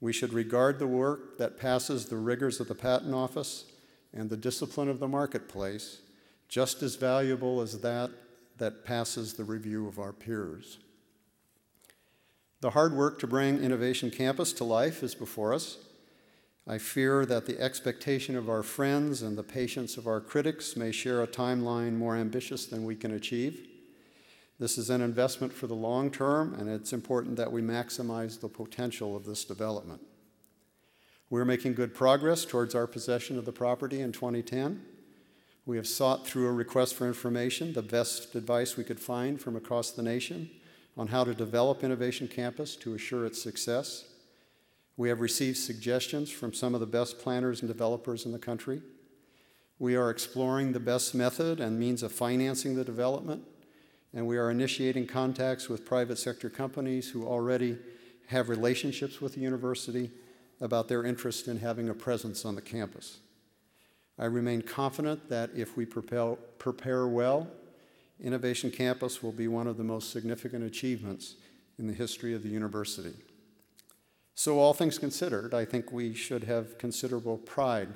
We 0.00 0.12
should 0.12 0.32
regard 0.32 0.78
the 0.78 0.86
work 0.86 1.38
that 1.38 1.58
passes 1.58 2.06
the 2.06 2.16
rigors 2.16 2.60
of 2.60 2.68
the 2.68 2.74
Patent 2.74 3.14
Office 3.14 3.64
and 4.12 4.28
the 4.28 4.36
discipline 4.36 4.88
of 4.88 5.00
the 5.00 5.08
marketplace 5.08 6.00
just 6.48 6.82
as 6.82 6.96
valuable 6.96 7.60
as 7.60 7.80
that 7.80 8.10
that 8.58 8.84
passes 8.84 9.34
the 9.34 9.44
review 9.44 9.86
of 9.86 9.98
our 9.98 10.12
peers. 10.12 10.78
The 12.60 12.70
hard 12.70 12.94
work 12.94 13.18
to 13.18 13.26
bring 13.26 13.58
Innovation 13.58 14.10
Campus 14.10 14.52
to 14.54 14.64
life 14.64 15.02
is 15.02 15.14
before 15.14 15.52
us. 15.52 15.78
I 16.66 16.78
fear 16.78 17.24
that 17.26 17.46
the 17.46 17.60
expectation 17.60 18.34
of 18.34 18.48
our 18.48 18.62
friends 18.62 19.22
and 19.22 19.38
the 19.38 19.44
patience 19.44 19.96
of 19.96 20.06
our 20.06 20.20
critics 20.20 20.74
may 20.74 20.90
share 20.90 21.22
a 21.22 21.26
timeline 21.26 21.92
more 21.92 22.16
ambitious 22.16 22.66
than 22.66 22.84
we 22.84 22.96
can 22.96 23.12
achieve. 23.12 23.68
This 24.58 24.78
is 24.78 24.88
an 24.88 25.02
investment 25.02 25.52
for 25.52 25.66
the 25.66 25.74
long 25.74 26.10
term, 26.10 26.54
and 26.54 26.68
it's 26.68 26.92
important 26.92 27.36
that 27.36 27.52
we 27.52 27.60
maximize 27.60 28.40
the 28.40 28.48
potential 28.48 29.14
of 29.14 29.26
this 29.26 29.44
development. 29.44 30.00
We're 31.28 31.44
making 31.44 31.74
good 31.74 31.94
progress 31.94 32.44
towards 32.44 32.74
our 32.74 32.86
possession 32.86 33.36
of 33.36 33.44
the 33.44 33.52
property 33.52 34.00
in 34.00 34.12
2010. 34.12 34.82
We 35.66 35.76
have 35.78 35.88
sought 35.88 36.24
through 36.24 36.46
a 36.46 36.52
request 36.52 36.94
for 36.94 37.08
information 37.08 37.72
the 37.72 37.82
best 37.82 38.36
advice 38.36 38.76
we 38.76 38.84
could 38.84 39.00
find 39.00 39.40
from 39.40 39.56
across 39.56 39.90
the 39.90 40.02
nation 40.02 40.48
on 40.96 41.08
how 41.08 41.24
to 41.24 41.34
develop 41.34 41.82
Innovation 41.82 42.28
Campus 42.28 42.76
to 42.76 42.94
assure 42.94 43.26
its 43.26 43.42
success. 43.42 44.04
We 44.96 45.08
have 45.08 45.20
received 45.20 45.58
suggestions 45.58 46.30
from 46.30 46.54
some 46.54 46.72
of 46.72 46.80
the 46.80 46.86
best 46.86 47.18
planners 47.18 47.62
and 47.62 47.68
developers 47.68 48.24
in 48.24 48.30
the 48.30 48.38
country. 48.38 48.80
We 49.80 49.96
are 49.96 50.08
exploring 50.08 50.72
the 50.72 50.80
best 50.80 51.16
method 51.16 51.58
and 51.58 51.80
means 51.80 52.04
of 52.04 52.12
financing 52.12 52.76
the 52.76 52.84
development, 52.84 53.42
and 54.14 54.24
we 54.26 54.38
are 54.38 54.52
initiating 54.52 55.08
contacts 55.08 55.68
with 55.68 55.84
private 55.84 56.18
sector 56.18 56.48
companies 56.48 57.10
who 57.10 57.26
already 57.26 57.76
have 58.28 58.48
relationships 58.48 59.20
with 59.20 59.34
the 59.34 59.40
university 59.40 60.12
about 60.60 60.86
their 60.86 61.04
interest 61.04 61.48
in 61.48 61.58
having 61.58 61.88
a 61.88 61.94
presence 61.94 62.44
on 62.44 62.54
the 62.54 62.62
campus. 62.62 63.18
I 64.18 64.24
remain 64.26 64.62
confident 64.62 65.28
that 65.28 65.50
if 65.54 65.76
we 65.76 65.84
prepare, 65.84 66.36
prepare 66.58 67.06
well, 67.06 67.48
Innovation 68.20 68.70
Campus 68.70 69.22
will 69.22 69.32
be 69.32 69.46
one 69.46 69.66
of 69.66 69.76
the 69.76 69.84
most 69.84 70.10
significant 70.10 70.64
achievements 70.64 71.34
in 71.78 71.86
the 71.86 71.92
history 71.92 72.34
of 72.34 72.42
the 72.42 72.48
university. 72.48 73.14
So, 74.34 74.58
all 74.58 74.72
things 74.72 74.98
considered, 74.98 75.52
I 75.52 75.64
think 75.64 75.92
we 75.92 76.14
should 76.14 76.44
have 76.44 76.78
considerable 76.78 77.38
pride 77.38 77.88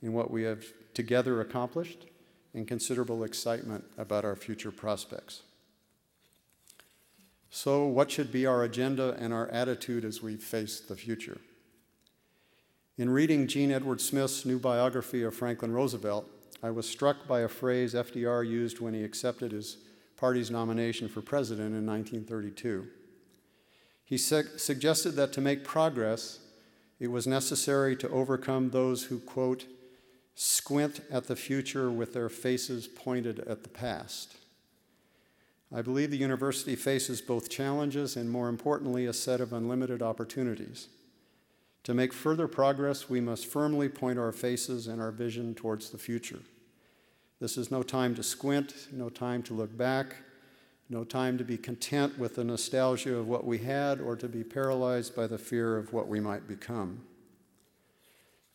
in 0.00 0.12
what 0.12 0.30
we 0.30 0.42
have 0.42 0.64
together 0.94 1.40
accomplished 1.40 2.06
and 2.54 2.66
considerable 2.66 3.24
excitement 3.24 3.84
about 3.96 4.24
our 4.24 4.36
future 4.36 4.72
prospects. 4.72 5.42
So, 7.50 7.86
what 7.86 8.10
should 8.10 8.32
be 8.32 8.46
our 8.46 8.64
agenda 8.64 9.16
and 9.18 9.32
our 9.32 9.48
attitude 9.48 10.04
as 10.04 10.22
we 10.22 10.36
face 10.36 10.80
the 10.80 10.96
future? 10.96 11.38
In 12.98 13.08
reading 13.08 13.46
Jean 13.46 13.72
Edward 13.72 14.02
Smith's 14.02 14.44
new 14.44 14.58
biography 14.58 15.22
of 15.22 15.34
Franklin 15.34 15.72
Roosevelt, 15.72 16.28
I 16.62 16.70
was 16.70 16.86
struck 16.86 17.26
by 17.26 17.40
a 17.40 17.48
phrase 17.48 17.94
FDR 17.94 18.46
used 18.46 18.80
when 18.80 18.92
he 18.92 19.02
accepted 19.02 19.50
his 19.50 19.78
party's 20.18 20.50
nomination 20.50 21.08
for 21.08 21.22
president 21.22 21.74
in 21.74 21.86
1932. 21.86 22.86
He 24.04 24.18
su- 24.18 24.58
suggested 24.58 25.12
that 25.12 25.32
to 25.32 25.40
make 25.40 25.64
progress, 25.64 26.40
it 27.00 27.06
was 27.06 27.26
necessary 27.26 27.96
to 27.96 28.10
overcome 28.10 28.68
those 28.68 29.04
who, 29.04 29.20
quote, 29.20 29.64
squint 30.34 31.00
at 31.10 31.28
the 31.28 31.36
future 31.36 31.90
with 31.90 32.12
their 32.12 32.28
faces 32.28 32.86
pointed 32.86 33.38
at 33.40 33.62
the 33.62 33.70
past. 33.70 34.36
I 35.74 35.80
believe 35.80 36.10
the 36.10 36.18
university 36.18 36.76
faces 36.76 37.22
both 37.22 37.48
challenges 37.48 38.16
and, 38.16 38.30
more 38.30 38.50
importantly, 38.50 39.06
a 39.06 39.14
set 39.14 39.40
of 39.40 39.54
unlimited 39.54 40.02
opportunities. 40.02 40.88
To 41.84 41.94
make 41.94 42.12
further 42.12 42.46
progress, 42.46 43.10
we 43.10 43.20
must 43.20 43.46
firmly 43.46 43.88
point 43.88 44.18
our 44.18 44.32
faces 44.32 44.86
and 44.86 45.00
our 45.00 45.10
vision 45.10 45.54
towards 45.54 45.90
the 45.90 45.98
future. 45.98 46.40
This 47.40 47.56
is 47.56 47.72
no 47.72 47.82
time 47.82 48.14
to 48.14 48.22
squint, 48.22 48.86
no 48.92 49.08
time 49.08 49.42
to 49.44 49.54
look 49.54 49.76
back, 49.76 50.16
no 50.88 51.02
time 51.02 51.38
to 51.38 51.44
be 51.44 51.56
content 51.56 52.18
with 52.18 52.36
the 52.36 52.44
nostalgia 52.44 53.16
of 53.16 53.26
what 53.26 53.44
we 53.44 53.58
had 53.58 54.00
or 54.00 54.14
to 54.14 54.28
be 54.28 54.44
paralyzed 54.44 55.16
by 55.16 55.26
the 55.26 55.38
fear 55.38 55.76
of 55.76 55.92
what 55.92 56.06
we 56.06 56.20
might 56.20 56.46
become. 56.46 57.00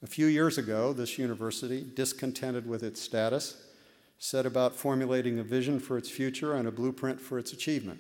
A 0.04 0.08
few 0.08 0.28
years 0.28 0.58
ago, 0.58 0.94
this 0.94 1.18
university, 1.18 1.86
discontented 1.96 2.68
with 2.68 2.84
its 2.84 3.02
status, 3.02 3.66
set 4.20 4.46
about 4.46 4.76
formulating 4.76 5.40
a 5.40 5.44
vision 5.44 5.80
for 5.80 5.98
its 5.98 6.10
future 6.10 6.54
and 6.54 6.68
a 6.68 6.72
blueprint 6.72 7.20
for 7.20 7.40
its 7.40 7.52
achievement. 7.52 8.00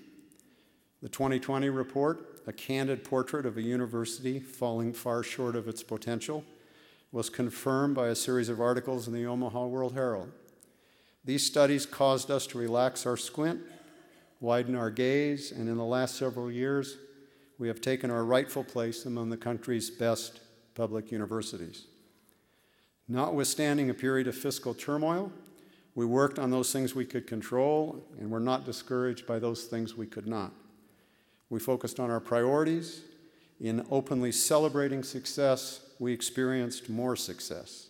The 1.02 1.10
2020 1.10 1.70
report, 1.70 2.37
a 2.48 2.54
candid 2.54 3.04
portrait 3.04 3.46
of 3.46 3.58
a 3.58 3.62
university 3.62 4.40
falling 4.40 4.94
far 4.94 5.22
short 5.22 5.56
of 5.56 5.68
its 5.68 5.84
potential, 5.84 6.46
was 7.12 7.30
confirmed 7.30 7.94
by 7.94 8.08
a 8.08 8.16
series 8.16 8.48
of 8.48 8.62
articles 8.62 9.08
in 9.08 9.14
the 9.14 9.26
Omaha 9.26 9.66
World 9.68 9.94
Herald. 9.94 10.32
These 11.26 11.46
studies 11.46 11.86
caused 11.86 12.32
us 12.32 12.48
to 12.48 12.58
relax 12.58 13.06
our 13.06 13.18
squint, 13.18 13.60
widen 14.40 14.76
our 14.76 14.90
gaze, 14.90 15.52
and 15.52 15.68
in 15.68 15.76
the 15.76 15.84
last 15.84 16.16
several 16.16 16.50
years, 16.50 16.98
we 17.60 17.68
have 17.68 17.82
taken 17.82 18.10
our 18.10 18.24
rightful 18.24 18.64
place 18.64 19.06
among 19.06 19.30
the 19.30 19.38
country's 19.38 19.90
best 19.90 20.40
public 20.74 21.12
universities. 21.12 21.86
Notwithstanding 23.10 23.90
a 23.90 23.94
period 23.94 24.28
of 24.28 24.36
fiscal 24.36 24.74
turmoil, 24.74 25.32
we 25.96 26.06
worked 26.06 26.40
on 26.40 26.52
those 26.52 26.72
things 26.72 26.96
we 26.96 27.06
could 27.06 27.28
control 27.28 28.06
and 28.20 28.30
were 28.30 28.40
not 28.40 28.66
discouraged 28.66 29.26
by 29.26 29.40
those 29.40 29.66
things 29.66 29.96
we 29.96 30.06
could 30.06 30.28
not. 30.28 30.54
We 31.50 31.60
focused 31.60 32.00
on 32.00 32.12
our 32.12 32.20
priorities. 32.20 33.02
In 33.60 33.86
openly 33.90 34.32
celebrating 34.32 35.04
success, 35.04 35.82
we 36.00 36.14
experienced 36.14 36.90
more 36.90 37.16
success. 37.16 37.88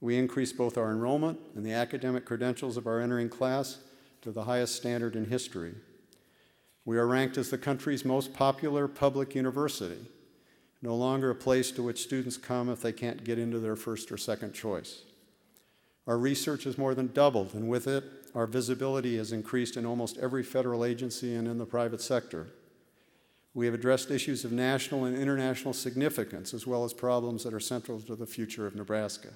We 0.00 0.18
increased 0.18 0.56
both 0.56 0.76
our 0.76 0.90
enrollment 0.90 1.38
and 1.54 1.64
the 1.64 1.72
academic 1.72 2.24
credentials 2.24 2.76
of 2.76 2.86
our 2.86 3.00
entering 3.00 3.28
class 3.28 3.78
to 4.22 4.32
the 4.32 4.44
highest 4.44 4.74
standard 4.74 5.16
in 5.16 5.26
history. 5.26 5.74
We 6.84 6.98
are 6.98 7.06
ranked 7.06 7.38
as 7.38 7.50
the 7.50 7.58
country's 7.58 8.04
most 8.04 8.34
popular 8.34 8.88
public 8.88 9.34
university, 9.36 10.04
no 10.82 10.96
longer 10.96 11.30
a 11.30 11.34
place 11.34 11.70
to 11.72 11.82
which 11.82 12.02
students 12.02 12.36
come 12.36 12.68
if 12.68 12.82
they 12.82 12.92
can't 12.92 13.22
get 13.22 13.38
into 13.38 13.60
their 13.60 13.76
first 13.76 14.10
or 14.10 14.16
second 14.16 14.52
choice. 14.52 15.02
Our 16.08 16.18
research 16.18 16.64
has 16.64 16.76
more 16.76 16.96
than 16.96 17.12
doubled, 17.12 17.54
and 17.54 17.68
with 17.68 17.86
it, 17.86 18.02
our 18.34 18.48
visibility 18.48 19.16
has 19.18 19.30
increased 19.30 19.76
in 19.76 19.86
almost 19.86 20.18
every 20.18 20.42
federal 20.42 20.84
agency 20.84 21.34
and 21.36 21.46
in 21.46 21.58
the 21.58 21.66
private 21.66 22.00
sector. 22.00 22.48
We 23.54 23.66
have 23.66 23.74
addressed 23.74 24.10
issues 24.10 24.44
of 24.44 24.52
national 24.52 25.04
and 25.04 25.16
international 25.16 25.74
significance, 25.74 26.54
as 26.54 26.66
well 26.66 26.84
as 26.84 26.94
problems 26.94 27.44
that 27.44 27.52
are 27.52 27.60
central 27.60 28.00
to 28.00 28.16
the 28.16 28.26
future 28.26 28.66
of 28.66 28.74
Nebraska. 28.74 29.28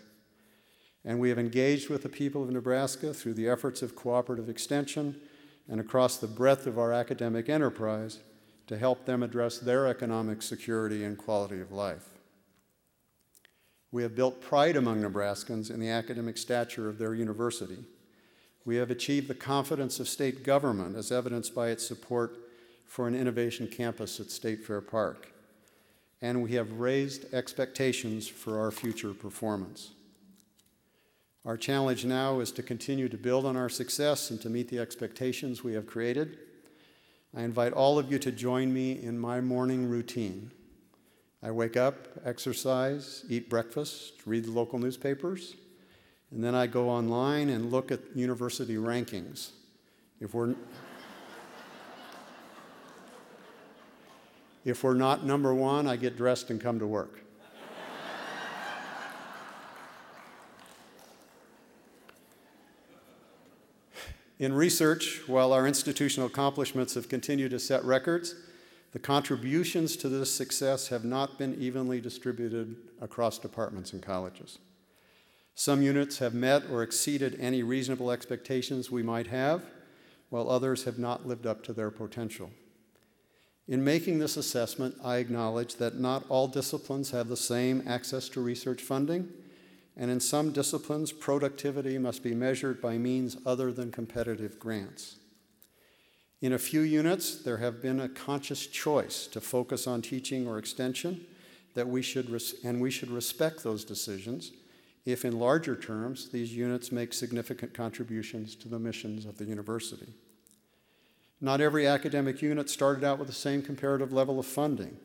And 1.04 1.20
we 1.20 1.28
have 1.28 1.38
engaged 1.38 1.90
with 1.90 2.02
the 2.02 2.08
people 2.08 2.42
of 2.42 2.50
Nebraska 2.50 3.12
through 3.12 3.34
the 3.34 3.48
efforts 3.48 3.82
of 3.82 3.94
cooperative 3.94 4.48
extension 4.48 5.20
and 5.68 5.80
across 5.80 6.16
the 6.16 6.26
breadth 6.26 6.66
of 6.66 6.78
our 6.78 6.92
academic 6.92 7.48
enterprise 7.48 8.20
to 8.66 8.78
help 8.78 9.04
them 9.04 9.22
address 9.22 9.58
their 9.58 9.86
economic 9.86 10.42
security 10.42 11.04
and 11.04 11.18
quality 11.18 11.60
of 11.60 11.70
life. 11.70 12.08
We 13.92 14.02
have 14.02 14.16
built 14.16 14.40
pride 14.40 14.76
among 14.76 15.02
Nebraskans 15.02 15.70
in 15.70 15.78
the 15.78 15.90
academic 15.90 16.38
stature 16.38 16.88
of 16.88 16.98
their 16.98 17.14
university. 17.14 17.78
We 18.64 18.76
have 18.76 18.90
achieved 18.90 19.28
the 19.28 19.34
confidence 19.34 20.00
of 20.00 20.08
state 20.08 20.42
government 20.42 20.96
as 20.96 21.12
evidenced 21.12 21.54
by 21.54 21.68
its 21.68 21.86
support 21.86 22.36
for 22.86 23.06
an 23.08 23.14
innovation 23.14 23.66
campus 23.66 24.18
at 24.20 24.30
State 24.30 24.64
Fair 24.64 24.80
Park. 24.80 25.32
And 26.22 26.42
we 26.42 26.52
have 26.52 26.80
raised 26.80 27.32
expectations 27.34 28.26
for 28.26 28.58
our 28.58 28.70
future 28.70 29.12
performance. 29.12 29.90
Our 31.44 31.56
challenge 31.56 32.04
now 32.04 32.40
is 32.40 32.50
to 32.52 32.62
continue 32.62 33.08
to 33.08 33.16
build 33.16 33.46
on 33.46 33.56
our 33.56 33.68
success 33.68 34.30
and 34.30 34.40
to 34.40 34.50
meet 34.50 34.68
the 34.68 34.78
expectations 34.78 35.62
we 35.62 35.74
have 35.74 35.86
created. 35.86 36.38
I 37.36 37.42
invite 37.42 37.72
all 37.72 37.98
of 37.98 38.10
you 38.10 38.18
to 38.18 38.32
join 38.32 38.72
me 38.72 39.00
in 39.00 39.18
my 39.18 39.40
morning 39.40 39.88
routine. 39.88 40.50
I 41.42 41.50
wake 41.50 41.76
up, 41.76 42.08
exercise, 42.24 43.24
eat 43.28 43.48
breakfast, 43.48 44.14
read 44.26 44.46
the 44.46 44.50
local 44.50 44.78
newspapers, 44.78 45.54
and 46.32 46.42
then 46.42 46.54
I 46.54 46.66
go 46.66 46.88
online 46.88 47.50
and 47.50 47.70
look 47.70 47.92
at 47.92 48.00
university 48.16 48.74
rankings. 48.76 49.50
If 50.18 50.34
we're 50.34 50.56
If 54.66 54.82
we're 54.82 54.94
not 54.94 55.24
number 55.24 55.54
one, 55.54 55.86
I 55.86 55.94
get 55.94 56.16
dressed 56.16 56.50
and 56.50 56.60
come 56.60 56.80
to 56.80 56.88
work. 56.88 57.20
In 64.40 64.52
research, 64.52 65.22
while 65.28 65.52
our 65.52 65.68
institutional 65.68 66.26
accomplishments 66.26 66.94
have 66.94 67.08
continued 67.08 67.52
to 67.52 67.60
set 67.60 67.84
records, 67.84 68.34
the 68.90 68.98
contributions 68.98 69.96
to 69.98 70.08
this 70.08 70.34
success 70.34 70.88
have 70.88 71.04
not 71.04 71.38
been 71.38 71.54
evenly 71.54 72.00
distributed 72.00 72.74
across 73.00 73.38
departments 73.38 73.92
and 73.92 74.02
colleges. 74.02 74.58
Some 75.54 75.80
units 75.80 76.18
have 76.18 76.34
met 76.34 76.64
or 76.68 76.82
exceeded 76.82 77.38
any 77.38 77.62
reasonable 77.62 78.10
expectations 78.10 78.90
we 78.90 79.04
might 79.04 79.28
have, 79.28 79.62
while 80.28 80.50
others 80.50 80.82
have 80.84 80.98
not 80.98 81.24
lived 81.24 81.46
up 81.46 81.62
to 81.62 81.72
their 81.72 81.92
potential. 81.92 82.50
In 83.68 83.82
making 83.82 84.20
this 84.20 84.36
assessment, 84.36 84.94
I 85.02 85.16
acknowledge 85.16 85.76
that 85.76 85.98
not 85.98 86.24
all 86.28 86.46
disciplines 86.46 87.10
have 87.10 87.28
the 87.28 87.36
same 87.36 87.82
access 87.86 88.28
to 88.30 88.40
research 88.40 88.80
funding, 88.80 89.28
and 89.96 90.10
in 90.10 90.20
some 90.20 90.52
disciplines, 90.52 91.10
productivity 91.10 91.98
must 91.98 92.22
be 92.22 92.34
measured 92.34 92.80
by 92.80 92.96
means 92.96 93.36
other 93.44 93.72
than 93.72 93.90
competitive 93.90 94.60
grants. 94.60 95.16
In 96.40 96.52
a 96.52 96.58
few 96.58 96.82
units, 96.82 97.42
there 97.42 97.56
have 97.56 97.82
been 97.82 97.98
a 97.98 98.08
conscious 98.08 98.66
choice 98.66 99.26
to 99.28 99.40
focus 99.40 99.86
on 99.86 100.02
teaching 100.02 100.46
or 100.46 100.58
extension 100.58 101.26
that 101.74 101.88
we 101.88 102.02
should 102.02 102.30
res- 102.30 102.54
and 102.62 102.80
we 102.80 102.90
should 102.90 103.10
respect 103.10 103.64
those 103.64 103.84
decisions 103.84 104.52
if 105.04 105.24
in 105.24 105.38
larger 105.38 105.74
terms 105.74 106.28
these 106.28 106.54
units 106.54 106.92
make 106.92 107.12
significant 107.12 107.72
contributions 107.72 108.54
to 108.56 108.68
the 108.68 108.78
missions 108.78 109.24
of 109.24 109.38
the 109.38 109.44
university. 109.44 110.12
Not 111.40 111.60
every 111.60 111.86
academic 111.86 112.40
unit 112.40 112.70
started 112.70 113.04
out 113.04 113.18
with 113.18 113.28
the 113.28 113.34
same 113.34 113.62
comparative 113.62 114.12
level 114.12 114.38
of 114.38 114.46
funding, 114.46 114.96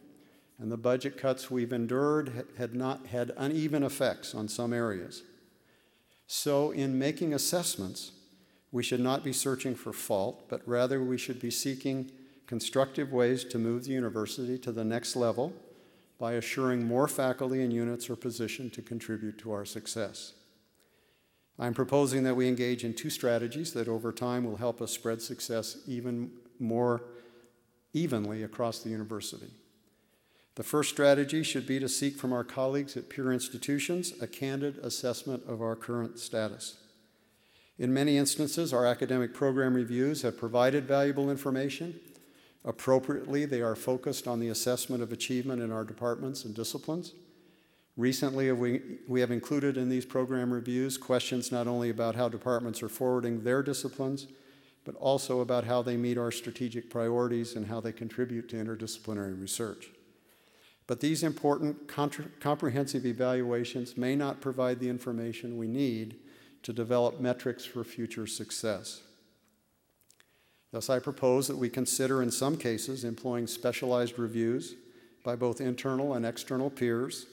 and 0.57 0.71
the 0.71 0.77
budget 0.77 1.17
cuts 1.17 1.51
we've 1.51 1.73
endured 1.73 2.45
had 2.57 2.73
not 2.73 3.07
had 3.07 3.31
uneven 3.37 3.83
effects 3.83 4.33
on 4.33 4.47
some 4.47 4.71
areas. 4.71 5.23
So, 6.27 6.71
in 6.71 6.97
making 6.97 7.33
assessments, 7.33 8.13
we 8.71 8.83
should 8.83 9.01
not 9.01 9.23
be 9.23 9.33
searching 9.33 9.75
for 9.75 9.91
fault, 9.91 10.47
but 10.47 10.61
rather 10.65 11.03
we 11.03 11.17
should 11.17 11.41
be 11.41 11.51
seeking 11.51 12.09
constructive 12.47 13.11
ways 13.11 13.43
to 13.45 13.57
move 13.57 13.83
the 13.83 13.91
university 13.91 14.57
to 14.59 14.71
the 14.71 14.85
next 14.85 15.17
level 15.17 15.53
by 16.17 16.33
assuring 16.33 16.85
more 16.85 17.07
faculty 17.07 17.61
and 17.63 17.73
units 17.73 18.09
are 18.09 18.15
positioned 18.15 18.71
to 18.73 18.81
contribute 18.81 19.37
to 19.39 19.51
our 19.51 19.65
success. 19.65 20.33
I'm 21.59 21.73
proposing 21.73 22.23
that 22.23 22.35
we 22.35 22.47
engage 22.47 22.83
in 22.83 22.93
two 22.93 23.09
strategies 23.09 23.73
that 23.73 23.87
over 23.87 24.11
time 24.11 24.43
will 24.43 24.57
help 24.57 24.81
us 24.81 24.91
spread 24.91 25.21
success 25.21 25.77
even 25.87 26.31
more 26.59 27.03
evenly 27.93 28.43
across 28.43 28.79
the 28.79 28.89
university. 28.89 29.51
The 30.55 30.63
first 30.63 30.89
strategy 30.89 31.43
should 31.43 31.65
be 31.65 31.79
to 31.79 31.87
seek 31.87 32.17
from 32.17 32.33
our 32.33 32.43
colleagues 32.43 32.97
at 32.97 33.09
peer 33.09 33.31
institutions 33.31 34.13
a 34.21 34.27
candid 34.27 34.77
assessment 34.79 35.43
of 35.47 35.61
our 35.61 35.75
current 35.75 36.19
status. 36.19 36.77
In 37.79 37.93
many 37.93 38.17
instances, 38.17 38.73
our 38.73 38.85
academic 38.85 39.33
program 39.33 39.73
reviews 39.73 40.21
have 40.21 40.37
provided 40.37 40.85
valuable 40.85 41.31
information. 41.31 41.99
Appropriately, 42.63 43.45
they 43.45 43.61
are 43.61 43.75
focused 43.75 44.27
on 44.27 44.39
the 44.39 44.49
assessment 44.49 45.01
of 45.01 45.11
achievement 45.11 45.61
in 45.61 45.71
our 45.71 45.83
departments 45.83 46.45
and 46.45 46.53
disciplines. 46.53 47.13
Recently, 47.97 48.51
we, 48.51 48.81
we 49.07 49.19
have 49.19 49.31
included 49.31 49.77
in 49.77 49.89
these 49.89 50.05
program 50.05 50.53
reviews 50.53 50.97
questions 50.97 51.51
not 51.51 51.67
only 51.67 51.89
about 51.89 52.15
how 52.15 52.29
departments 52.29 52.81
are 52.81 52.89
forwarding 52.89 53.43
their 53.43 53.61
disciplines, 53.61 54.27
but 54.85 54.95
also 54.95 55.41
about 55.41 55.65
how 55.65 55.81
they 55.81 55.97
meet 55.97 56.17
our 56.17 56.31
strategic 56.31 56.89
priorities 56.89 57.55
and 57.55 57.67
how 57.67 57.79
they 57.81 57.91
contribute 57.91 58.49
to 58.49 58.55
interdisciplinary 58.55 59.39
research. 59.39 59.89
But 60.87 60.99
these 60.99 61.23
important 61.23 61.87
comprehensive 61.87 63.05
evaluations 63.05 63.97
may 63.97 64.15
not 64.15 64.41
provide 64.41 64.79
the 64.79 64.89
information 64.89 65.57
we 65.57 65.67
need 65.67 66.15
to 66.63 66.73
develop 66.73 67.19
metrics 67.19 67.65
for 67.65 67.83
future 67.83 68.27
success. 68.27 69.01
Thus, 70.71 70.89
I 70.89 70.99
propose 70.99 71.47
that 71.47 71.57
we 71.57 71.69
consider, 71.69 72.21
in 72.21 72.31
some 72.31 72.57
cases, 72.57 73.03
employing 73.03 73.47
specialized 73.47 74.17
reviews 74.17 74.75
by 75.23 75.35
both 75.35 75.61
internal 75.61 76.13
and 76.13 76.25
external 76.25 76.69
peers 76.69 77.25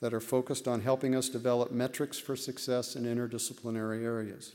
that 0.00 0.14
are 0.14 0.20
focused 0.20 0.66
on 0.66 0.80
helping 0.80 1.14
us 1.14 1.28
develop 1.28 1.70
metrics 1.70 2.18
for 2.18 2.34
success 2.34 2.96
in 2.96 3.04
interdisciplinary 3.04 4.02
areas. 4.02 4.52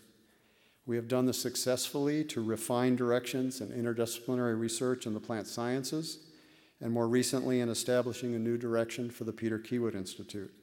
We 0.87 0.95
have 0.95 1.07
done 1.07 1.25
this 1.25 1.41
successfully 1.41 2.23
to 2.25 2.43
refine 2.43 2.95
directions 2.95 3.61
in 3.61 3.69
interdisciplinary 3.69 4.59
research 4.59 5.05
in 5.05 5.13
the 5.13 5.19
plant 5.19 5.47
sciences, 5.47 6.19
and 6.81 6.91
more 6.91 7.07
recently 7.07 7.59
in 7.59 7.69
establishing 7.69 8.35
a 8.35 8.39
new 8.39 8.57
direction 8.57 9.09
for 9.09 9.23
the 9.23 9.33
Peter 9.33 9.57
Kiewit 9.57 9.95
Institute. 9.95 10.53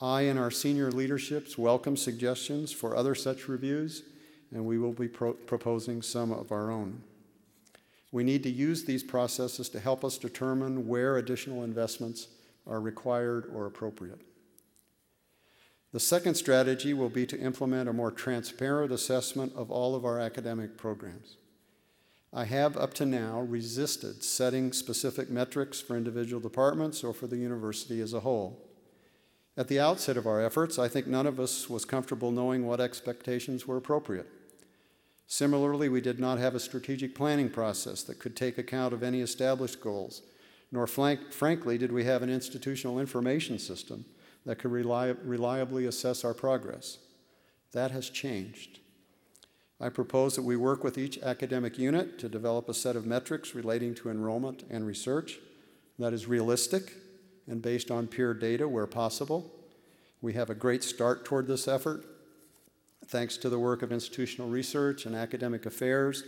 I 0.00 0.22
and 0.22 0.38
our 0.38 0.50
senior 0.50 0.90
leaderships 0.90 1.56
welcome 1.56 1.96
suggestions 1.96 2.72
for 2.72 2.96
other 2.96 3.14
such 3.14 3.48
reviews, 3.48 4.02
and 4.52 4.64
we 4.64 4.78
will 4.78 4.92
be 4.92 5.08
pro- 5.08 5.32
proposing 5.32 6.02
some 6.02 6.32
of 6.32 6.52
our 6.52 6.70
own. 6.70 7.02
We 8.12 8.24
need 8.24 8.42
to 8.44 8.50
use 8.50 8.84
these 8.84 9.02
processes 9.02 9.68
to 9.70 9.80
help 9.80 10.04
us 10.04 10.18
determine 10.18 10.86
where 10.86 11.16
additional 11.16 11.64
investments 11.64 12.28
are 12.66 12.80
required 12.80 13.50
or 13.54 13.66
appropriate. 13.66 14.20
The 15.92 16.00
second 16.00 16.34
strategy 16.34 16.92
will 16.92 17.08
be 17.08 17.26
to 17.26 17.38
implement 17.38 17.88
a 17.88 17.92
more 17.92 18.10
transparent 18.10 18.92
assessment 18.92 19.52
of 19.54 19.70
all 19.70 19.94
of 19.94 20.04
our 20.04 20.18
academic 20.18 20.76
programs. 20.76 21.36
I 22.32 22.44
have 22.44 22.76
up 22.76 22.92
to 22.94 23.06
now 23.06 23.40
resisted 23.40 24.22
setting 24.22 24.72
specific 24.72 25.30
metrics 25.30 25.80
for 25.80 25.96
individual 25.96 26.40
departments 26.40 27.02
or 27.02 27.14
for 27.14 27.26
the 27.26 27.38
university 27.38 28.00
as 28.00 28.12
a 28.12 28.20
whole. 28.20 28.62
At 29.56 29.68
the 29.68 29.80
outset 29.80 30.18
of 30.18 30.26
our 30.26 30.44
efforts, 30.44 30.78
I 30.78 30.88
think 30.88 31.06
none 31.06 31.26
of 31.26 31.40
us 31.40 31.70
was 31.70 31.86
comfortable 31.86 32.30
knowing 32.30 32.66
what 32.66 32.80
expectations 32.80 33.66
were 33.66 33.78
appropriate. 33.78 34.28
Similarly, 35.26 35.88
we 35.88 36.02
did 36.02 36.20
not 36.20 36.38
have 36.38 36.54
a 36.54 36.60
strategic 36.60 37.14
planning 37.14 37.48
process 37.48 38.02
that 38.02 38.18
could 38.18 38.36
take 38.36 38.58
account 38.58 38.92
of 38.92 39.02
any 39.02 39.22
established 39.22 39.80
goals, 39.80 40.22
nor 40.72 40.86
flank, 40.86 41.32
frankly 41.32 41.78
did 41.78 41.92
we 41.92 42.04
have 42.04 42.22
an 42.22 42.30
institutional 42.30 42.98
information 42.98 43.58
system 43.58 44.04
that 44.44 44.58
could 44.58 44.70
reliably 44.70 45.86
assess 45.86 46.24
our 46.24 46.34
progress. 46.34 46.98
That 47.72 47.90
has 47.90 48.08
changed. 48.08 48.78
I 49.80 49.88
propose 49.90 50.36
that 50.36 50.42
we 50.42 50.56
work 50.56 50.82
with 50.82 50.96
each 50.96 51.18
academic 51.18 51.78
unit 51.78 52.18
to 52.20 52.28
develop 52.28 52.68
a 52.68 52.74
set 52.74 52.96
of 52.96 53.04
metrics 53.04 53.54
relating 53.54 53.94
to 53.96 54.08
enrollment 54.08 54.64
and 54.70 54.86
research 54.86 55.38
that 55.98 56.12
is 56.12 56.26
realistic 56.26 56.92
and 57.46 57.60
based 57.60 57.90
on 57.90 58.06
peer 58.06 58.32
data 58.32 58.68
where 58.68 58.86
possible. 58.86 59.52
We 60.22 60.32
have 60.32 60.48
a 60.48 60.54
great 60.54 60.82
start 60.82 61.24
toward 61.24 61.46
this 61.46 61.68
effort. 61.68 62.04
Thanks 63.06 63.36
to 63.38 63.48
the 63.48 63.58
work 63.58 63.82
of 63.82 63.92
institutional 63.92 64.48
research 64.48 65.06
and 65.06 65.14
academic 65.14 65.66
affairs, 65.66 66.24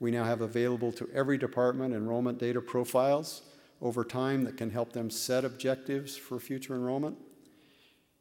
we 0.00 0.10
now 0.10 0.24
have 0.24 0.40
available 0.40 0.92
to 0.92 1.08
every 1.12 1.38
department 1.38 1.94
enrollment 1.94 2.38
data 2.38 2.60
profiles 2.60 3.42
over 3.80 4.04
time 4.04 4.44
that 4.44 4.56
can 4.56 4.70
help 4.70 4.92
them 4.92 5.10
set 5.10 5.44
objectives 5.44 6.16
for 6.16 6.38
future 6.38 6.74
enrollment. 6.74 7.16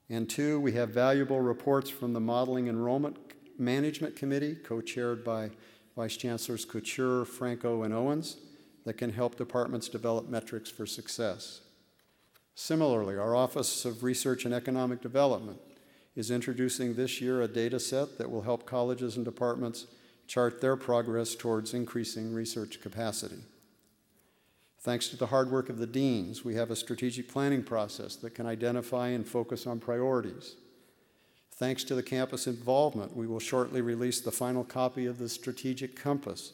And 0.09 0.29
two, 0.29 0.59
we 0.59 0.71
have 0.73 0.89
valuable 0.89 1.41
reports 1.41 1.89
from 1.89 2.13
the 2.13 2.19
Modeling 2.19 2.67
Enrollment 2.67 3.17
Management 3.57 4.15
Committee, 4.15 4.55
co 4.55 4.81
chaired 4.81 5.23
by 5.23 5.49
Vice 5.95 6.15
Chancellors 6.15 6.63
Couture, 6.63 7.25
Franco, 7.25 7.83
and 7.83 7.93
Owens, 7.93 8.37
that 8.85 8.93
can 8.93 9.11
help 9.11 9.35
departments 9.35 9.89
develop 9.89 10.29
metrics 10.29 10.69
for 10.69 10.85
success. 10.85 11.61
Similarly, 12.55 13.17
our 13.17 13.35
Office 13.35 13.83
of 13.83 14.03
Research 14.03 14.45
and 14.45 14.53
Economic 14.53 15.01
Development 15.01 15.59
is 16.15 16.31
introducing 16.31 16.93
this 16.93 17.19
year 17.19 17.41
a 17.41 17.47
data 17.47 17.79
set 17.79 18.17
that 18.17 18.31
will 18.31 18.41
help 18.43 18.65
colleges 18.65 19.15
and 19.15 19.25
departments 19.25 19.87
chart 20.25 20.61
their 20.61 20.75
progress 20.75 21.35
towards 21.35 21.73
increasing 21.73 22.33
research 22.33 22.81
capacity. 22.81 23.43
Thanks 24.87 25.09
to 25.09 25.17
the 25.17 25.27
hard 25.27 25.51
work 25.51 25.67
of 25.67 25.79
the 25.79 25.85
deans, 25.85 26.45
we 26.45 26.55
have 26.55 26.71
a 26.71 26.75
strategic 26.75 27.27
planning 27.27 27.61
process 27.61 28.15
that 28.15 28.35
can 28.35 28.45
identify 28.45 29.09
and 29.09 29.27
focus 29.27 29.67
on 29.67 29.81
priorities 29.81 30.55
Thanks 31.57 31.83
to 31.85 31.95
the 31.95 32.03
campus 32.03 32.45
involvement, 32.45 33.17
we 33.17 33.25
will 33.25 33.39
shortly 33.39 33.81
release 33.81 34.21
the 34.21 34.31
final 34.31 34.63
copy 34.63 35.07
of 35.07 35.17
the 35.17 35.27
Strategic 35.27 35.95
Compass 35.95 36.53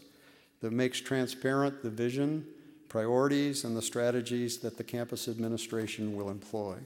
that 0.62 0.72
makes 0.72 1.02
transparent 1.02 1.84
the 1.84 1.90
vision, 1.90 2.46
priorities, 2.88 3.66
and 3.66 3.76
the 3.76 3.82
strategies 3.82 4.60
that 4.60 4.78
the 4.78 4.84
campus 4.84 5.28
administration 5.28 6.16
will 6.16 6.30
employ. 6.30 6.78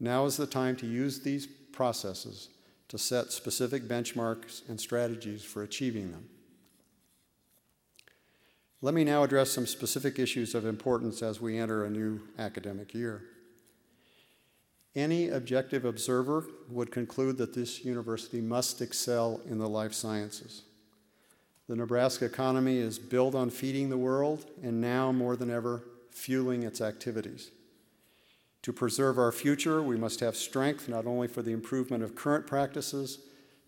Now 0.00 0.24
is 0.24 0.36
the 0.36 0.46
time 0.46 0.74
to 0.76 0.88
use 0.88 1.20
these 1.20 1.46
processes 1.46 2.48
to 2.88 2.98
set 2.98 3.30
specific 3.30 3.84
benchmarks 3.84 4.68
and 4.68 4.80
strategies 4.80 5.44
for 5.44 5.62
achieving 5.62 6.10
them. 6.10 6.28
Let 8.80 8.94
me 8.94 9.02
now 9.02 9.24
address 9.24 9.50
some 9.50 9.66
specific 9.66 10.20
issues 10.20 10.54
of 10.54 10.64
importance 10.64 11.20
as 11.20 11.40
we 11.40 11.58
enter 11.58 11.84
a 11.84 11.90
new 11.90 12.20
academic 12.38 12.94
year. 12.94 13.22
Any 14.94 15.28
objective 15.28 15.84
observer 15.84 16.46
would 16.70 16.92
conclude 16.92 17.38
that 17.38 17.54
this 17.54 17.84
university 17.84 18.40
must 18.40 18.80
excel 18.80 19.40
in 19.48 19.58
the 19.58 19.68
life 19.68 19.94
sciences. 19.94 20.62
The 21.68 21.74
Nebraska 21.74 22.24
economy 22.24 22.78
is 22.78 22.98
built 22.98 23.34
on 23.34 23.50
feeding 23.50 23.90
the 23.90 23.98
world 23.98 24.46
and 24.62 24.80
now 24.80 25.10
more 25.10 25.34
than 25.34 25.50
ever 25.50 25.82
fueling 26.10 26.62
its 26.62 26.80
activities. 26.80 27.50
To 28.62 28.72
preserve 28.72 29.18
our 29.18 29.32
future, 29.32 29.82
we 29.82 29.96
must 29.96 30.20
have 30.20 30.36
strength 30.36 30.88
not 30.88 31.06
only 31.06 31.28
for 31.28 31.42
the 31.42 31.52
improvement 31.52 32.02
of 32.02 32.14
current 32.14 32.46
practices, 32.46 33.18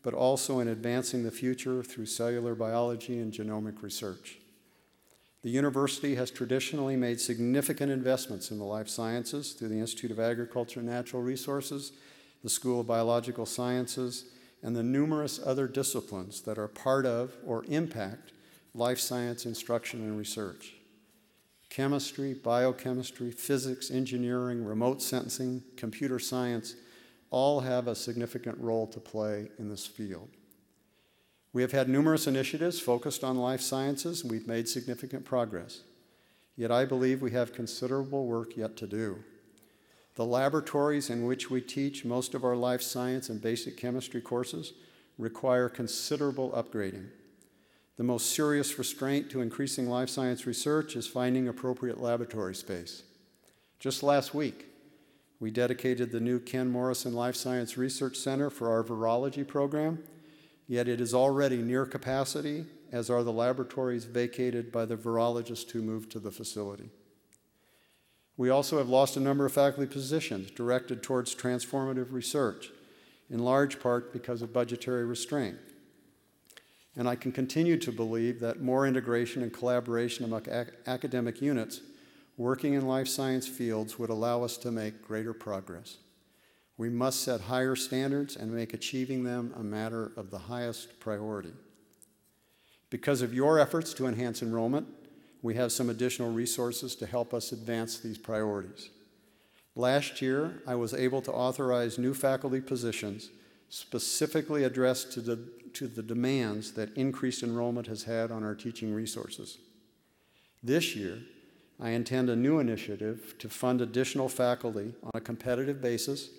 but 0.02 0.14
also 0.14 0.60
in 0.60 0.68
advancing 0.68 1.24
the 1.24 1.30
future 1.30 1.82
through 1.82 2.06
cellular 2.06 2.54
biology 2.54 3.18
and 3.18 3.32
genomic 3.32 3.82
research. 3.82 4.39
The 5.42 5.50
university 5.50 6.16
has 6.16 6.30
traditionally 6.30 6.96
made 6.96 7.18
significant 7.18 7.90
investments 7.90 8.50
in 8.50 8.58
the 8.58 8.64
life 8.64 8.88
sciences 8.88 9.52
through 9.52 9.68
the 9.68 9.80
Institute 9.80 10.10
of 10.10 10.20
Agriculture 10.20 10.80
and 10.80 10.88
Natural 10.88 11.22
Resources, 11.22 11.92
the 12.42 12.50
School 12.50 12.80
of 12.80 12.86
Biological 12.86 13.46
Sciences, 13.46 14.26
and 14.62 14.76
the 14.76 14.82
numerous 14.82 15.40
other 15.44 15.66
disciplines 15.66 16.42
that 16.42 16.58
are 16.58 16.68
part 16.68 17.06
of 17.06 17.32
or 17.46 17.64
impact 17.68 18.32
life 18.74 18.98
science 18.98 19.46
instruction 19.46 20.00
and 20.00 20.18
research. 20.18 20.74
Chemistry, 21.70 22.34
biochemistry, 22.34 23.30
physics, 23.30 23.90
engineering, 23.90 24.62
remote 24.62 25.00
sensing, 25.00 25.62
computer 25.76 26.18
science 26.18 26.74
all 27.30 27.60
have 27.60 27.86
a 27.88 27.94
significant 27.94 28.58
role 28.58 28.86
to 28.88 29.00
play 29.00 29.48
in 29.58 29.70
this 29.70 29.86
field. 29.86 30.28
We 31.52 31.62
have 31.62 31.72
had 31.72 31.88
numerous 31.88 32.26
initiatives 32.26 32.78
focused 32.78 33.24
on 33.24 33.36
life 33.36 33.60
sciences, 33.60 34.22
and 34.22 34.30
we've 34.30 34.46
made 34.46 34.68
significant 34.68 35.24
progress. 35.24 35.80
Yet 36.56 36.70
I 36.70 36.84
believe 36.84 37.22
we 37.22 37.32
have 37.32 37.52
considerable 37.52 38.26
work 38.26 38.56
yet 38.56 38.76
to 38.76 38.86
do. 38.86 39.24
The 40.14 40.24
laboratories 40.24 41.10
in 41.10 41.24
which 41.24 41.50
we 41.50 41.60
teach 41.60 42.04
most 42.04 42.34
of 42.34 42.44
our 42.44 42.56
life 42.56 42.82
science 42.82 43.28
and 43.28 43.40
basic 43.40 43.76
chemistry 43.76 44.20
courses 44.20 44.74
require 45.18 45.68
considerable 45.68 46.50
upgrading. 46.50 47.08
The 47.96 48.04
most 48.04 48.34
serious 48.34 48.78
restraint 48.78 49.30
to 49.30 49.40
increasing 49.40 49.88
life 49.88 50.08
science 50.08 50.46
research 50.46 50.96
is 50.96 51.06
finding 51.06 51.48
appropriate 51.48 52.00
laboratory 52.00 52.54
space. 52.54 53.02
Just 53.78 54.02
last 54.02 54.34
week, 54.34 54.66
we 55.40 55.50
dedicated 55.50 56.12
the 56.12 56.20
new 56.20 56.38
Ken 56.38 56.68
Morrison 56.68 57.14
Life 57.14 57.36
Science 57.36 57.76
Research 57.76 58.16
Center 58.16 58.50
for 58.50 58.70
our 58.70 58.84
virology 58.84 59.46
program 59.46 60.02
yet 60.70 60.86
it 60.86 61.00
is 61.00 61.12
already 61.12 61.56
near 61.56 61.84
capacity, 61.84 62.64
as 62.92 63.10
are 63.10 63.24
the 63.24 63.32
laboratories 63.32 64.04
vacated 64.04 64.70
by 64.70 64.84
the 64.84 64.96
virologists 64.96 65.68
who 65.72 65.82
moved 65.82 66.12
to 66.12 66.20
the 66.20 66.30
facility. 66.30 66.90
We 68.36 68.50
also 68.50 68.78
have 68.78 68.88
lost 68.88 69.16
a 69.16 69.20
number 69.20 69.44
of 69.44 69.52
faculty 69.52 69.92
positions 69.92 70.52
directed 70.52 71.02
towards 71.02 71.34
transformative 71.34 72.12
research, 72.12 72.70
in 73.28 73.40
large 73.40 73.80
part 73.80 74.12
because 74.12 74.42
of 74.42 74.52
budgetary 74.52 75.04
restraint. 75.04 75.56
And 76.94 77.08
I 77.08 77.16
can 77.16 77.32
continue 77.32 77.76
to 77.78 77.90
believe 77.90 78.38
that 78.38 78.62
more 78.62 78.86
integration 78.86 79.42
and 79.42 79.52
collaboration 79.52 80.24
among 80.24 80.46
ac- 80.48 80.70
academic 80.86 81.42
units 81.42 81.80
working 82.36 82.74
in 82.74 82.86
life 82.86 83.08
science 83.08 83.48
fields 83.48 83.98
would 83.98 84.08
allow 84.08 84.44
us 84.44 84.56
to 84.58 84.70
make 84.70 85.02
greater 85.02 85.32
progress. 85.32 85.96
We 86.80 86.88
must 86.88 87.20
set 87.20 87.42
higher 87.42 87.76
standards 87.76 88.36
and 88.36 88.50
make 88.50 88.72
achieving 88.72 89.22
them 89.22 89.52
a 89.54 89.62
matter 89.62 90.12
of 90.16 90.30
the 90.30 90.38
highest 90.38 90.98
priority. 90.98 91.52
Because 92.88 93.20
of 93.20 93.34
your 93.34 93.58
efforts 93.58 93.92
to 93.92 94.06
enhance 94.06 94.40
enrollment, 94.40 94.86
we 95.42 95.56
have 95.56 95.72
some 95.72 95.90
additional 95.90 96.32
resources 96.32 96.94
to 96.94 97.04
help 97.04 97.34
us 97.34 97.52
advance 97.52 97.98
these 97.98 98.16
priorities. 98.16 98.88
Last 99.76 100.22
year, 100.22 100.62
I 100.66 100.74
was 100.74 100.94
able 100.94 101.20
to 101.20 101.32
authorize 101.32 101.98
new 101.98 102.14
faculty 102.14 102.62
positions 102.62 103.28
specifically 103.68 104.64
addressed 104.64 105.12
to 105.12 105.20
the, 105.20 105.38
to 105.74 105.86
the 105.86 106.02
demands 106.02 106.72
that 106.72 106.96
increased 106.96 107.42
enrollment 107.42 107.88
has 107.88 108.04
had 108.04 108.30
on 108.30 108.42
our 108.42 108.54
teaching 108.54 108.94
resources. 108.94 109.58
This 110.62 110.96
year, 110.96 111.18
I 111.78 111.90
intend 111.90 112.30
a 112.30 112.36
new 112.36 112.58
initiative 112.58 113.34
to 113.38 113.50
fund 113.50 113.82
additional 113.82 114.30
faculty 114.30 114.94
on 115.02 115.10
a 115.12 115.20
competitive 115.20 115.82
basis, 115.82 116.30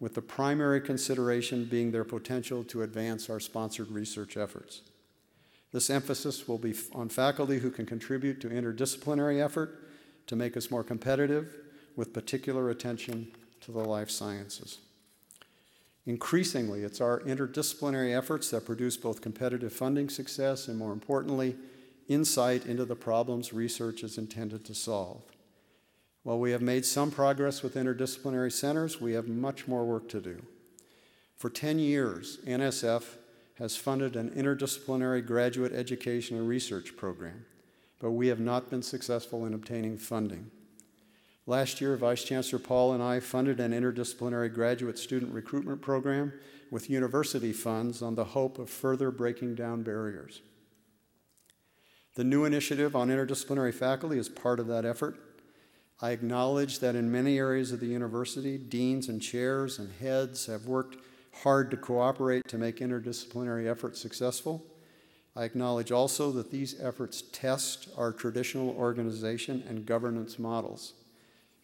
with 0.00 0.14
the 0.14 0.22
primary 0.22 0.80
consideration 0.80 1.64
being 1.64 1.90
their 1.90 2.04
potential 2.04 2.62
to 2.64 2.82
advance 2.82 3.28
our 3.28 3.40
sponsored 3.40 3.90
research 3.90 4.36
efforts. 4.36 4.82
This 5.72 5.90
emphasis 5.90 6.48
will 6.48 6.58
be 6.58 6.74
on 6.94 7.08
faculty 7.08 7.58
who 7.58 7.70
can 7.70 7.84
contribute 7.84 8.40
to 8.40 8.48
interdisciplinary 8.48 9.44
effort 9.44 9.88
to 10.28 10.36
make 10.36 10.56
us 10.56 10.70
more 10.70 10.84
competitive, 10.84 11.54
with 11.96 12.12
particular 12.12 12.70
attention 12.70 13.26
to 13.60 13.72
the 13.72 13.80
life 13.80 14.08
sciences. 14.08 14.78
Increasingly, 16.06 16.84
it's 16.84 17.00
our 17.00 17.20
interdisciplinary 17.20 18.16
efforts 18.16 18.50
that 18.50 18.64
produce 18.64 18.96
both 18.96 19.20
competitive 19.20 19.72
funding 19.72 20.08
success 20.08 20.68
and, 20.68 20.78
more 20.78 20.92
importantly, 20.92 21.56
insight 22.08 22.64
into 22.66 22.84
the 22.84 22.96
problems 22.96 23.52
research 23.52 24.02
is 24.02 24.16
intended 24.16 24.64
to 24.64 24.74
solve. 24.74 25.22
While 26.28 26.40
we 26.40 26.50
have 26.50 26.60
made 26.60 26.84
some 26.84 27.10
progress 27.10 27.62
with 27.62 27.74
interdisciplinary 27.74 28.52
centers, 28.52 29.00
we 29.00 29.14
have 29.14 29.28
much 29.28 29.66
more 29.66 29.86
work 29.86 30.10
to 30.10 30.20
do. 30.20 30.42
For 31.38 31.48
10 31.48 31.78
years, 31.78 32.36
NSF 32.46 33.02
has 33.54 33.76
funded 33.76 34.14
an 34.14 34.28
interdisciplinary 34.32 35.26
graduate 35.26 35.72
education 35.72 36.36
and 36.36 36.46
research 36.46 36.98
program, 36.98 37.46
but 37.98 38.10
we 38.10 38.26
have 38.26 38.40
not 38.40 38.68
been 38.68 38.82
successful 38.82 39.46
in 39.46 39.54
obtaining 39.54 39.96
funding. 39.96 40.50
Last 41.46 41.80
year, 41.80 41.96
Vice 41.96 42.24
Chancellor 42.24 42.58
Paul 42.58 42.92
and 42.92 43.02
I 43.02 43.20
funded 43.20 43.58
an 43.58 43.72
interdisciplinary 43.72 44.52
graduate 44.52 44.98
student 44.98 45.32
recruitment 45.32 45.80
program 45.80 46.34
with 46.70 46.90
university 46.90 47.54
funds 47.54 48.02
on 48.02 48.16
the 48.16 48.24
hope 48.24 48.58
of 48.58 48.68
further 48.68 49.10
breaking 49.10 49.54
down 49.54 49.82
barriers. 49.82 50.42
The 52.16 52.24
new 52.24 52.44
initiative 52.44 52.94
on 52.94 53.08
interdisciplinary 53.08 53.72
faculty 53.72 54.18
is 54.18 54.28
part 54.28 54.60
of 54.60 54.66
that 54.66 54.84
effort. 54.84 55.18
I 56.00 56.10
acknowledge 56.12 56.78
that 56.78 56.94
in 56.94 57.10
many 57.10 57.38
areas 57.38 57.72
of 57.72 57.80
the 57.80 57.86
university, 57.86 58.56
deans 58.56 59.08
and 59.08 59.20
chairs 59.20 59.78
and 59.78 59.92
heads 60.00 60.46
have 60.46 60.66
worked 60.66 60.96
hard 61.42 61.70
to 61.72 61.76
cooperate 61.76 62.46
to 62.48 62.58
make 62.58 62.78
interdisciplinary 62.78 63.68
efforts 63.68 64.00
successful. 64.00 64.64
I 65.34 65.44
acknowledge 65.44 65.90
also 65.90 66.30
that 66.32 66.50
these 66.50 66.80
efforts 66.80 67.22
test 67.32 67.88
our 67.96 68.12
traditional 68.12 68.70
organization 68.70 69.64
and 69.68 69.86
governance 69.86 70.38
models. 70.38 70.94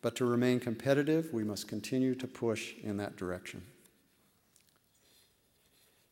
But 0.03 0.17
to 0.17 0.25
remain 0.25 0.61
competitive, 0.61 1.33
we 1.33 1.45
must 1.45 1.69
continue 1.69 2.15
to 2.17 2.27
push 2.27 2.75
in 2.83 2.97
that 2.99 3.17
direction. 3.17 3.63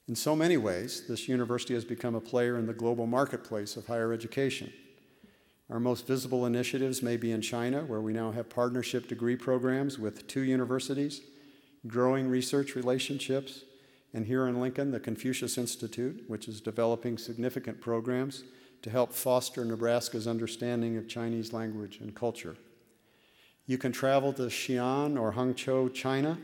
In 0.08 0.16
so 0.16 0.34
many 0.34 0.56
ways, 0.56 1.06
this 1.08 1.28
university 1.28 1.74
has 1.74 1.84
become 1.84 2.14
a 2.14 2.20
player 2.20 2.56
in 2.56 2.66
the 2.66 2.72
global 2.72 3.06
marketplace 3.06 3.76
of 3.76 3.86
higher 3.86 4.12
education. 4.12 4.72
Our 5.72 5.80
most 5.80 6.06
visible 6.06 6.44
initiatives 6.44 7.02
may 7.02 7.16
be 7.16 7.32
in 7.32 7.40
China, 7.40 7.80
where 7.86 8.02
we 8.02 8.12
now 8.12 8.30
have 8.32 8.50
partnership 8.50 9.08
degree 9.08 9.36
programs 9.36 9.98
with 9.98 10.26
two 10.26 10.42
universities 10.42 11.22
growing 11.86 12.28
research 12.28 12.76
relationships, 12.76 13.62
and 14.12 14.26
here 14.26 14.46
in 14.46 14.60
Lincoln, 14.60 14.90
the 14.90 15.00
Confucius 15.00 15.56
Institute, 15.56 16.24
which 16.28 16.46
is 16.46 16.60
developing 16.60 17.16
significant 17.16 17.80
programs 17.80 18.44
to 18.82 18.90
help 18.90 19.14
foster 19.14 19.64
Nebraska's 19.64 20.28
understanding 20.28 20.98
of 20.98 21.08
Chinese 21.08 21.54
language 21.54 22.00
and 22.02 22.14
culture. 22.14 22.54
You 23.64 23.78
can 23.78 23.92
travel 23.92 24.34
to 24.34 24.42
Xi'an 24.42 25.18
or 25.18 25.32
Hangzhou, 25.32 25.94
China, 25.94 26.38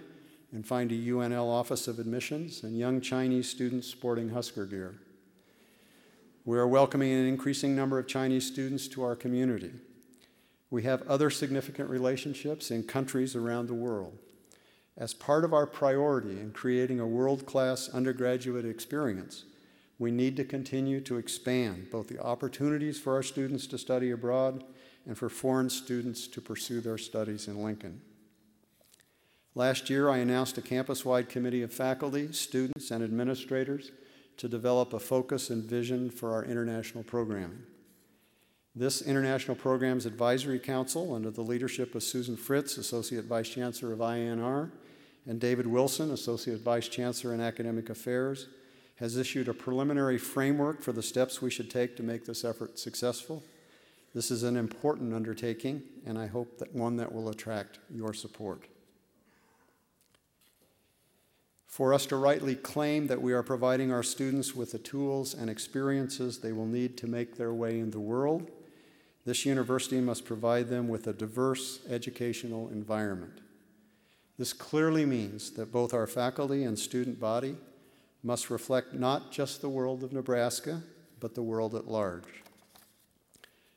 and 0.52 0.66
find 0.66 0.90
a 0.90 0.94
UNL 0.94 1.46
Office 1.46 1.86
of 1.86 1.98
Admissions 1.98 2.62
and 2.62 2.78
young 2.78 3.02
Chinese 3.02 3.50
students 3.50 3.88
sporting 3.88 4.30
Husker 4.30 4.64
gear. 4.64 4.94
We 6.48 6.56
are 6.56 6.66
welcoming 6.66 7.12
an 7.12 7.26
increasing 7.26 7.76
number 7.76 7.98
of 7.98 8.06
Chinese 8.06 8.46
students 8.46 8.88
to 8.88 9.02
our 9.02 9.14
community. 9.14 9.70
We 10.70 10.82
have 10.84 11.06
other 11.06 11.28
significant 11.28 11.90
relationships 11.90 12.70
in 12.70 12.84
countries 12.84 13.36
around 13.36 13.66
the 13.66 13.74
world. 13.74 14.16
As 14.96 15.12
part 15.12 15.44
of 15.44 15.52
our 15.52 15.66
priority 15.66 16.40
in 16.40 16.52
creating 16.52 17.00
a 17.00 17.06
world 17.06 17.44
class 17.44 17.90
undergraduate 17.90 18.64
experience, 18.64 19.44
we 19.98 20.10
need 20.10 20.38
to 20.38 20.44
continue 20.44 21.02
to 21.02 21.18
expand 21.18 21.88
both 21.92 22.08
the 22.08 22.18
opportunities 22.18 22.98
for 22.98 23.14
our 23.14 23.22
students 23.22 23.66
to 23.66 23.76
study 23.76 24.10
abroad 24.10 24.64
and 25.04 25.18
for 25.18 25.28
foreign 25.28 25.68
students 25.68 26.26
to 26.28 26.40
pursue 26.40 26.80
their 26.80 26.96
studies 26.96 27.46
in 27.46 27.62
Lincoln. 27.62 28.00
Last 29.54 29.90
year, 29.90 30.08
I 30.08 30.16
announced 30.16 30.56
a 30.56 30.62
campus 30.62 31.04
wide 31.04 31.28
committee 31.28 31.60
of 31.60 31.74
faculty, 31.74 32.32
students, 32.32 32.90
and 32.90 33.04
administrators 33.04 33.90
to 34.38 34.48
develop 34.48 34.92
a 34.92 34.98
focus 34.98 35.50
and 35.50 35.64
vision 35.64 36.10
for 36.10 36.32
our 36.32 36.44
international 36.44 37.04
programming. 37.04 37.62
This 38.74 39.02
International 39.02 39.56
Programs 39.56 40.06
Advisory 40.06 40.60
Council, 40.60 41.12
under 41.12 41.30
the 41.30 41.42
leadership 41.42 41.94
of 41.94 42.02
Susan 42.02 42.36
Fritz, 42.36 42.78
Associate 42.78 43.24
Vice 43.24 43.48
Chancellor 43.48 43.92
of 43.92 43.98
INR, 43.98 44.70
and 45.26 45.40
David 45.40 45.66
Wilson, 45.66 46.12
Associate 46.12 46.60
Vice 46.60 46.88
Chancellor 46.88 47.34
in 47.34 47.40
Academic 47.40 47.90
Affairs, 47.90 48.46
has 48.96 49.16
issued 49.16 49.48
a 49.48 49.54
preliminary 49.54 50.18
framework 50.18 50.82
for 50.82 50.92
the 50.92 51.02
steps 51.02 51.42
we 51.42 51.50
should 51.50 51.70
take 51.70 51.96
to 51.96 52.02
make 52.02 52.24
this 52.24 52.44
effort 52.44 52.78
successful. 52.78 53.42
This 54.14 54.30
is 54.30 54.44
an 54.44 54.56
important 54.56 55.12
undertaking, 55.12 55.82
and 56.06 56.16
I 56.16 56.26
hope 56.26 56.58
that 56.58 56.74
one 56.74 56.96
that 56.96 57.12
will 57.12 57.28
attract 57.28 57.80
your 57.90 58.14
support. 58.14 58.68
For 61.78 61.94
us 61.94 62.06
to 62.06 62.16
rightly 62.16 62.56
claim 62.56 63.06
that 63.06 63.22
we 63.22 63.32
are 63.32 63.44
providing 63.44 63.92
our 63.92 64.02
students 64.02 64.52
with 64.52 64.72
the 64.72 64.80
tools 64.80 65.32
and 65.32 65.48
experiences 65.48 66.40
they 66.40 66.50
will 66.52 66.66
need 66.66 66.96
to 66.96 67.06
make 67.06 67.36
their 67.36 67.54
way 67.54 67.78
in 67.78 67.92
the 67.92 68.00
world, 68.00 68.50
this 69.24 69.46
university 69.46 70.00
must 70.00 70.24
provide 70.24 70.70
them 70.70 70.88
with 70.88 71.06
a 71.06 71.12
diverse 71.12 71.78
educational 71.88 72.68
environment. 72.70 73.38
This 74.36 74.52
clearly 74.52 75.06
means 75.06 75.52
that 75.52 75.70
both 75.70 75.94
our 75.94 76.08
faculty 76.08 76.64
and 76.64 76.76
student 76.76 77.20
body 77.20 77.54
must 78.24 78.50
reflect 78.50 78.92
not 78.92 79.30
just 79.30 79.60
the 79.60 79.68
world 79.68 80.02
of 80.02 80.12
Nebraska, 80.12 80.82
but 81.20 81.36
the 81.36 81.42
world 81.42 81.76
at 81.76 81.86
large. 81.86 82.42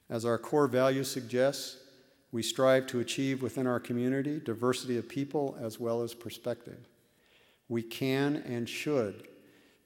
As 0.09 0.25
our 0.25 0.39
core 0.39 0.67
value 0.67 1.03
suggests, 1.03 1.77
we 2.31 2.41
strive 2.41 2.87
to 2.87 2.99
achieve 2.99 3.43
within 3.43 3.67
our 3.67 3.79
community 3.79 4.41
diversity 4.43 4.97
of 4.97 5.07
people 5.07 5.55
as 5.61 5.79
well 5.79 6.01
as 6.01 6.15
perspective. 6.15 6.87
We 7.71 7.83
can 7.83 8.35
and 8.45 8.67
should 8.67 9.29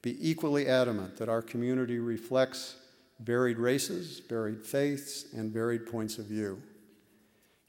be 0.01 0.17
equally 0.19 0.67
adamant 0.67 1.17
that 1.17 1.29
our 1.29 1.43
community 1.43 1.99
reflects 1.99 2.77
varied 3.19 3.59
races, 3.59 4.23
varied 4.27 4.63
faiths, 4.63 5.27
and 5.33 5.53
varied 5.53 5.85
points 5.85 6.17
of 6.17 6.25
view. 6.25 6.59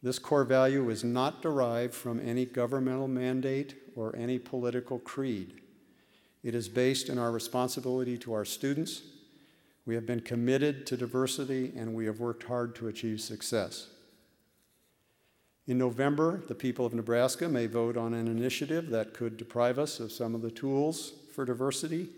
This 0.03 0.19
core 0.19 0.45
value 0.45 0.89
is 0.89 1.05
not 1.05 1.43
derived 1.43 1.93
from 1.93 2.19
any 2.27 2.47
governmental 2.47 3.09
mandate 3.09 3.75
or 3.95 4.17
any 4.17 4.39
political 4.39 4.99
creed. 4.99 5.61
It 6.43 6.55
is 6.55 6.67
based 6.67 7.11
in 7.11 7.19
our 7.19 7.31
responsibility 7.31 8.17
to 8.17 8.33
our 8.33 8.47
students. 8.47 9.03
We 9.85 9.95
have 9.97 10.07
been 10.07 10.21
committed 10.21 10.87
to 10.87 10.97
diversity 10.97 11.75
and 11.77 11.95
we 11.95 12.07
have 12.07 12.21
worked 12.21 12.45
hard 12.45 12.75
to 12.77 12.89
achieve 12.89 13.21
success. 13.21 13.89
In 15.67 15.79
November, 15.79 16.43
the 16.47 16.55
people 16.55 16.87
of 16.87 16.95
Nebraska 16.95 17.49
may 17.49 17.67
vote 17.67 17.97
on 17.97 18.15
an 18.15 18.29
initiative 18.29 18.91
that 18.91 19.15
could 19.15 19.37
deprive 19.37 19.79
us 19.79 19.99
of 19.99 20.13
some 20.13 20.35
of 20.35 20.43
the 20.43 20.51
tools 20.51 21.15
for 21.35 21.45
diversity 21.45 22.09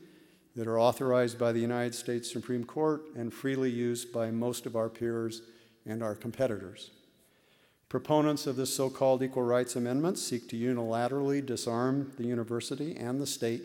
that 0.54 0.66
are 0.68 0.78
authorized 0.78 1.38
by 1.38 1.52
the 1.52 1.60
United 1.60 1.94
States 1.94 2.30
Supreme 2.30 2.64
Court 2.64 3.02
and 3.16 3.32
freely 3.32 3.70
used 3.70 4.12
by 4.12 4.30
most 4.30 4.66
of 4.66 4.76
our 4.76 4.90
peers 4.90 5.42
and 5.86 6.02
our 6.02 6.14
competitors. 6.14 6.90
Proponents 7.88 8.46
of 8.46 8.56
this 8.56 8.74
so 8.74 8.90
called 8.90 9.22
Equal 9.22 9.44
Rights 9.44 9.76
Amendment 9.76 10.18
seek 10.18 10.46
to 10.50 10.56
unilaterally 10.56 11.44
disarm 11.44 12.12
the 12.18 12.26
university 12.26 12.94
and 12.96 13.18
the 13.18 13.26
state 13.26 13.62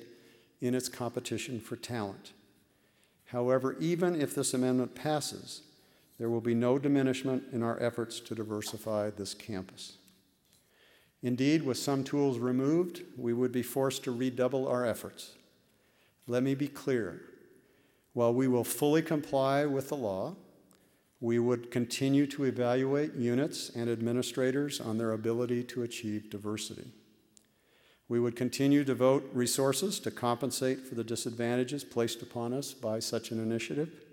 in 0.61 0.73
its 0.73 0.87
competition 0.87 1.59
for 1.59 1.75
talent. 1.75 2.31
However, 3.25 3.75
even 3.81 4.15
if 4.21 4.33
this 4.33 4.53
amendment 4.53 4.95
passes, 4.95 5.63
there 6.17 6.29
will 6.29 6.41
be 6.41 6.53
no 6.55 6.77
diminishment 6.77 7.43
in 7.51 7.63
our 7.63 7.81
efforts 7.81 8.19
to 8.21 8.35
diversify 8.35 9.09
this 9.09 9.33
campus. 9.33 9.97
Indeed, 11.21 11.63
with 11.63 11.77
some 11.77 12.03
tools 12.03 12.37
removed, 12.37 13.01
we 13.17 13.33
would 13.33 13.51
be 13.51 13.63
forced 13.63 14.03
to 14.03 14.11
redouble 14.11 14.67
our 14.67 14.85
efforts. 14.85 15.31
Let 16.27 16.43
me 16.43 16.55
be 16.55 16.67
clear 16.67 17.21
while 18.13 18.33
we 18.33 18.47
will 18.47 18.63
fully 18.63 19.01
comply 19.01 19.65
with 19.65 19.89
the 19.89 19.95
law, 19.97 20.35
We 21.23 21.39
would 21.39 21.71
continue 21.71 22.27
to 22.27 22.43
evaluate 22.43 23.13
units 23.13 23.71
and 23.73 23.89
administrators 23.89 24.81
on 24.81 24.97
their 24.97 25.13
ability 25.13 25.63
to 25.63 25.83
achieve 25.83 26.29
diversity. 26.29 26.91
We 28.09 28.19
would 28.19 28.35
continue 28.35 28.79
to 28.79 28.85
devote 28.85 29.29
resources 29.31 30.01
to 30.01 30.11
compensate 30.11 30.81
for 30.81 30.95
the 30.95 31.03
disadvantages 31.05 31.85
placed 31.85 32.21
upon 32.21 32.51
us 32.51 32.73
by 32.73 32.99
such 32.99 33.31
an 33.31 33.41
initiative. 33.41 34.03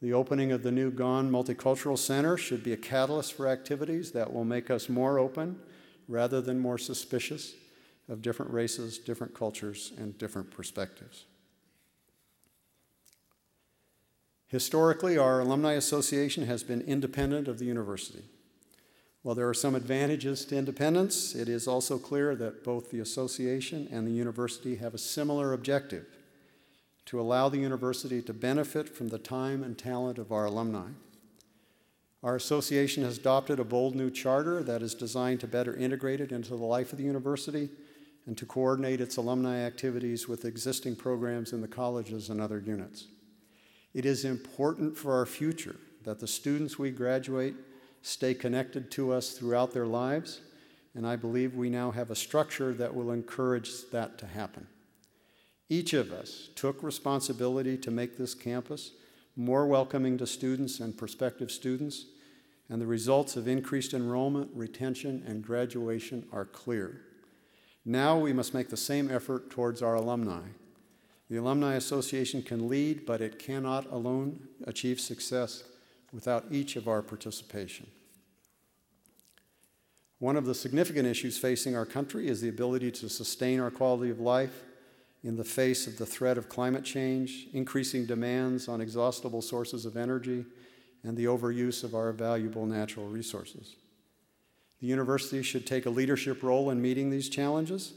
The 0.00 0.12
opening 0.12 0.52
of 0.52 0.62
the 0.62 0.70
new 0.70 0.92
Gaughan 0.92 1.28
Multicultural 1.28 1.98
Center 1.98 2.36
should 2.36 2.62
be 2.62 2.72
a 2.72 2.76
catalyst 2.76 3.32
for 3.32 3.48
activities 3.48 4.12
that 4.12 4.32
will 4.32 4.44
make 4.44 4.70
us 4.70 4.88
more 4.88 5.18
open 5.18 5.58
rather 6.06 6.40
than 6.40 6.58
more 6.58 6.78
suspicious 6.78 7.54
of 8.08 8.22
different 8.22 8.52
races, 8.52 8.98
different 8.98 9.34
cultures, 9.34 9.92
and 9.98 10.16
different 10.16 10.50
perspectives. 10.50 11.24
Historically, 14.46 15.18
our 15.18 15.40
Alumni 15.40 15.72
Association 15.72 16.46
has 16.46 16.62
been 16.62 16.80
independent 16.82 17.48
of 17.48 17.58
the 17.58 17.66
university. 17.66 18.24
While 19.22 19.34
there 19.34 19.48
are 19.48 19.54
some 19.54 19.74
advantages 19.74 20.44
to 20.46 20.56
independence, 20.56 21.34
it 21.34 21.48
is 21.48 21.68
also 21.68 21.98
clear 21.98 22.34
that 22.36 22.64
both 22.64 22.90
the 22.90 23.00
association 23.00 23.88
and 23.90 24.06
the 24.06 24.12
university 24.12 24.76
have 24.76 24.94
a 24.94 24.98
similar 24.98 25.52
objective 25.52 26.06
to 27.08 27.18
allow 27.18 27.48
the 27.48 27.56
university 27.56 28.20
to 28.20 28.34
benefit 28.34 28.86
from 28.86 29.08
the 29.08 29.18
time 29.18 29.62
and 29.62 29.78
talent 29.78 30.18
of 30.18 30.30
our 30.30 30.44
alumni. 30.44 30.88
Our 32.22 32.36
association 32.36 33.02
has 33.02 33.16
adopted 33.16 33.58
a 33.58 33.64
bold 33.64 33.96
new 33.96 34.10
charter 34.10 34.62
that 34.64 34.82
is 34.82 34.94
designed 34.94 35.40
to 35.40 35.46
better 35.46 35.74
integrate 35.74 36.20
it 36.20 36.32
into 36.32 36.50
the 36.50 36.56
life 36.56 36.92
of 36.92 36.98
the 36.98 37.04
university 37.04 37.70
and 38.26 38.36
to 38.36 38.44
coordinate 38.44 39.00
its 39.00 39.16
alumni 39.16 39.56
activities 39.56 40.28
with 40.28 40.44
existing 40.44 40.96
programs 40.96 41.54
in 41.54 41.62
the 41.62 41.66
colleges 41.66 42.28
and 42.28 42.42
other 42.42 42.58
units. 42.58 43.06
It 43.94 44.04
is 44.04 44.26
important 44.26 44.94
for 44.94 45.14
our 45.14 45.24
future 45.24 45.76
that 46.04 46.20
the 46.20 46.26
students 46.26 46.78
we 46.78 46.90
graduate 46.90 47.54
stay 48.02 48.34
connected 48.34 48.90
to 48.90 49.14
us 49.14 49.30
throughout 49.30 49.72
their 49.72 49.86
lives, 49.86 50.42
and 50.94 51.06
I 51.06 51.16
believe 51.16 51.54
we 51.54 51.70
now 51.70 51.90
have 51.90 52.10
a 52.10 52.14
structure 52.14 52.74
that 52.74 52.94
will 52.94 53.12
encourage 53.12 53.88
that 53.92 54.18
to 54.18 54.26
happen. 54.26 54.66
Each 55.68 55.92
of 55.92 56.12
us 56.12 56.48
took 56.54 56.82
responsibility 56.82 57.76
to 57.78 57.90
make 57.90 58.16
this 58.16 58.34
campus 58.34 58.92
more 59.36 59.66
welcoming 59.66 60.18
to 60.18 60.26
students 60.26 60.80
and 60.80 60.96
prospective 60.96 61.50
students, 61.50 62.06
and 62.68 62.80
the 62.80 62.86
results 62.86 63.36
of 63.36 63.46
increased 63.46 63.94
enrollment, 63.94 64.50
retention, 64.54 65.22
and 65.26 65.44
graduation 65.44 66.26
are 66.32 66.44
clear. 66.44 67.02
Now 67.84 68.18
we 68.18 68.32
must 68.32 68.52
make 68.52 68.68
the 68.68 68.76
same 68.76 69.10
effort 69.10 69.50
towards 69.50 69.80
our 69.80 69.94
alumni. 69.94 70.42
The 71.30 71.36
Alumni 71.36 71.74
Association 71.74 72.42
can 72.42 72.68
lead, 72.68 73.06
but 73.06 73.20
it 73.20 73.38
cannot 73.38 73.90
alone 73.92 74.48
achieve 74.64 75.00
success 75.00 75.64
without 76.12 76.46
each 76.50 76.76
of 76.76 76.88
our 76.88 77.02
participation. 77.02 77.86
One 80.18 80.36
of 80.36 80.46
the 80.46 80.54
significant 80.54 81.06
issues 81.06 81.38
facing 81.38 81.76
our 81.76 81.86
country 81.86 82.28
is 82.28 82.40
the 82.40 82.48
ability 82.48 82.90
to 82.92 83.08
sustain 83.08 83.60
our 83.60 83.70
quality 83.70 84.10
of 84.10 84.18
life 84.18 84.64
in 85.24 85.36
the 85.36 85.44
face 85.44 85.86
of 85.86 85.98
the 85.98 86.06
threat 86.06 86.38
of 86.38 86.48
climate 86.48 86.84
change, 86.84 87.48
increasing 87.52 88.06
demands 88.06 88.68
on 88.68 88.80
exhaustible 88.80 89.42
sources 89.42 89.84
of 89.84 89.96
energy, 89.96 90.44
and 91.02 91.16
the 91.16 91.24
overuse 91.24 91.84
of 91.84 91.94
our 91.94 92.12
valuable 92.12 92.66
natural 92.66 93.06
resources. 93.06 93.76
The 94.80 94.86
university 94.86 95.42
should 95.42 95.66
take 95.66 95.86
a 95.86 95.90
leadership 95.90 96.42
role 96.42 96.70
in 96.70 96.80
meeting 96.80 97.10
these 97.10 97.28
challenges. 97.28 97.94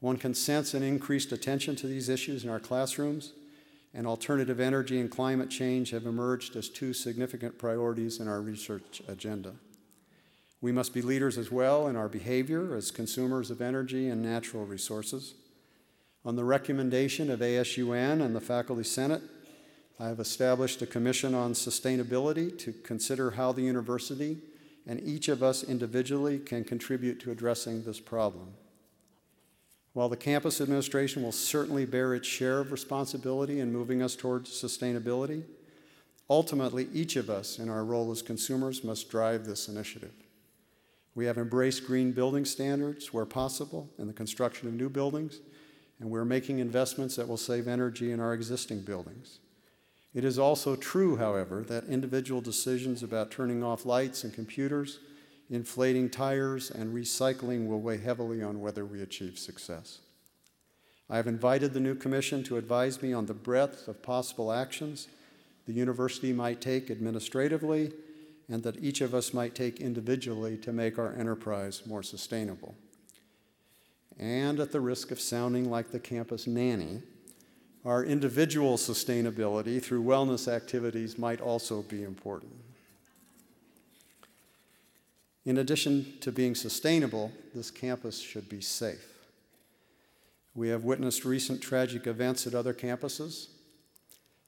One 0.00 0.16
can 0.16 0.34
sense 0.34 0.74
an 0.74 0.82
increased 0.82 1.32
attention 1.32 1.74
to 1.76 1.86
these 1.86 2.08
issues 2.08 2.44
in 2.44 2.50
our 2.50 2.60
classrooms, 2.60 3.32
and 3.92 4.06
alternative 4.06 4.60
energy 4.60 5.00
and 5.00 5.10
climate 5.10 5.50
change 5.50 5.90
have 5.90 6.06
emerged 6.06 6.54
as 6.54 6.68
two 6.68 6.92
significant 6.92 7.58
priorities 7.58 8.20
in 8.20 8.28
our 8.28 8.40
research 8.40 9.02
agenda. 9.08 9.54
We 10.60 10.70
must 10.70 10.94
be 10.94 11.02
leaders 11.02 11.38
as 11.38 11.50
well 11.50 11.88
in 11.88 11.96
our 11.96 12.08
behavior 12.08 12.74
as 12.76 12.90
consumers 12.90 13.50
of 13.50 13.60
energy 13.60 14.08
and 14.08 14.22
natural 14.22 14.64
resources. 14.64 15.34
On 16.26 16.34
the 16.34 16.42
recommendation 16.42 17.30
of 17.30 17.38
ASUN 17.38 18.20
and 18.20 18.34
the 18.34 18.40
Faculty 18.40 18.82
Senate, 18.82 19.22
I 20.00 20.08
have 20.08 20.18
established 20.18 20.82
a 20.82 20.86
commission 20.86 21.34
on 21.36 21.52
sustainability 21.52 22.58
to 22.58 22.72
consider 22.72 23.30
how 23.30 23.52
the 23.52 23.62
university 23.62 24.38
and 24.88 25.00
each 25.04 25.28
of 25.28 25.44
us 25.44 25.62
individually 25.62 26.40
can 26.40 26.64
contribute 26.64 27.20
to 27.20 27.30
addressing 27.30 27.84
this 27.84 28.00
problem. 28.00 28.54
While 29.92 30.08
the 30.08 30.16
campus 30.16 30.60
administration 30.60 31.22
will 31.22 31.30
certainly 31.30 31.84
bear 31.84 32.12
its 32.12 32.26
share 32.26 32.58
of 32.58 32.72
responsibility 32.72 33.60
in 33.60 33.72
moving 33.72 34.02
us 34.02 34.16
towards 34.16 34.50
sustainability, 34.50 35.44
ultimately 36.28 36.88
each 36.92 37.14
of 37.14 37.30
us 37.30 37.60
in 37.60 37.68
our 37.68 37.84
role 37.84 38.10
as 38.10 38.20
consumers 38.20 38.82
must 38.82 39.08
drive 39.08 39.46
this 39.46 39.68
initiative. 39.68 40.12
We 41.14 41.26
have 41.26 41.38
embraced 41.38 41.86
green 41.86 42.10
building 42.10 42.44
standards 42.44 43.12
where 43.12 43.26
possible 43.26 43.88
in 43.96 44.08
the 44.08 44.12
construction 44.12 44.66
of 44.66 44.74
new 44.74 44.88
buildings 44.88 45.38
and 46.00 46.10
we're 46.10 46.24
making 46.24 46.58
investments 46.58 47.16
that 47.16 47.28
will 47.28 47.36
save 47.36 47.68
energy 47.68 48.12
in 48.12 48.20
our 48.20 48.34
existing 48.34 48.82
buildings. 48.82 49.38
It 50.14 50.24
is 50.24 50.38
also 50.38 50.76
true, 50.76 51.16
however, 51.16 51.62
that 51.68 51.84
individual 51.84 52.40
decisions 52.40 53.02
about 53.02 53.30
turning 53.30 53.62
off 53.62 53.86
lights 53.86 54.24
and 54.24 54.32
computers, 54.32 54.98
inflating 55.50 56.08
tires, 56.08 56.70
and 56.70 56.94
recycling 56.94 57.66
will 57.66 57.80
weigh 57.80 57.98
heavily 57.98 58.42
on 58.42 58.60
whether 58.60 58.84
we 58.84 59.02
achieve 59.02 59.38
success. 59.38 59.98
I 61.08 61.16
have 61.16 61.26
invited 61.26 61.72
the 61.72 61.80
new 61.80 61.94
commission 61.94 62.42
to 62.44 62.56
advise 62.56 63.00
me 63.00 63.12
on 63.12 63.26
the 63.26 63.34
breadth 63.34 63.88
of 63.88 64.02
possible 64.02 64.52
actions 64.52 65.08
the 65.66 65.72
university 65.72 66.32
might 66.32 66.60
take 66.60 66.90
administratively 66.90 67.92
and 68.48 68.62
that 68.62 68.82
each 68.82 69.00
of 69.00 69.14
us 69.14 69.34
might 69.34 69.54
take 69.54 69.80
individually 69.80 70.56
to 70.58 70.72
make 70.72 70.98
our 70.98 71.12
enterprise 71.14 71.82
more 71.86 72.02
sustainable 72.02 72.74
and 74.18 74.60
at 74.60 74.72
the 74.72 74.80
risk 74.80 75.10
of 75.10 75.20
sounding 75.20 75.70
like 75.70 75.90
the 75.90 76.00
campus 76.00 76.46
nanny, 76.46 77.02
our 77.84 78.04
individual 78.04 78.76
sustainability 78.76 79.82
through 79.82 80.02
wellness 80.02 80.48
activities 80.48 81.18
might 81.18 81.40
also 81.40 81.82
be 81.82 82.02
important. 82.02 82.52
In 85.44 85.58
addition 85.58 86.14
to 86.20 86.32
being 86.32 86.56
sustainable, 86.56 87.30
this 87.54 87.70
campus 87.70 88.20
should 88.20 88.48
be 88.48 88.60
safe. 88.60 89.06
We 90.56 90.70
have 90.70 90.82
witnessed 90.82 91.24
recent 91.24 91.60
tragic 91.60 92.06
events 92.08 92.46
at 92.46 92.54
other 92.54 92.74
campuses. 92.74 93.48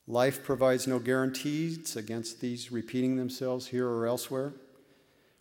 Life 0.08 0.42
provides 0.42 0.88
no 0.88 0.98
guarantees 0.98 1.94
against 1.94 2.40
these 2.40 2.72
repeating 2.72 3.16
themselves 3.16 3.68
here 3.68 3.88
or 3.88 4.06
elsewhere. 4.06 4.54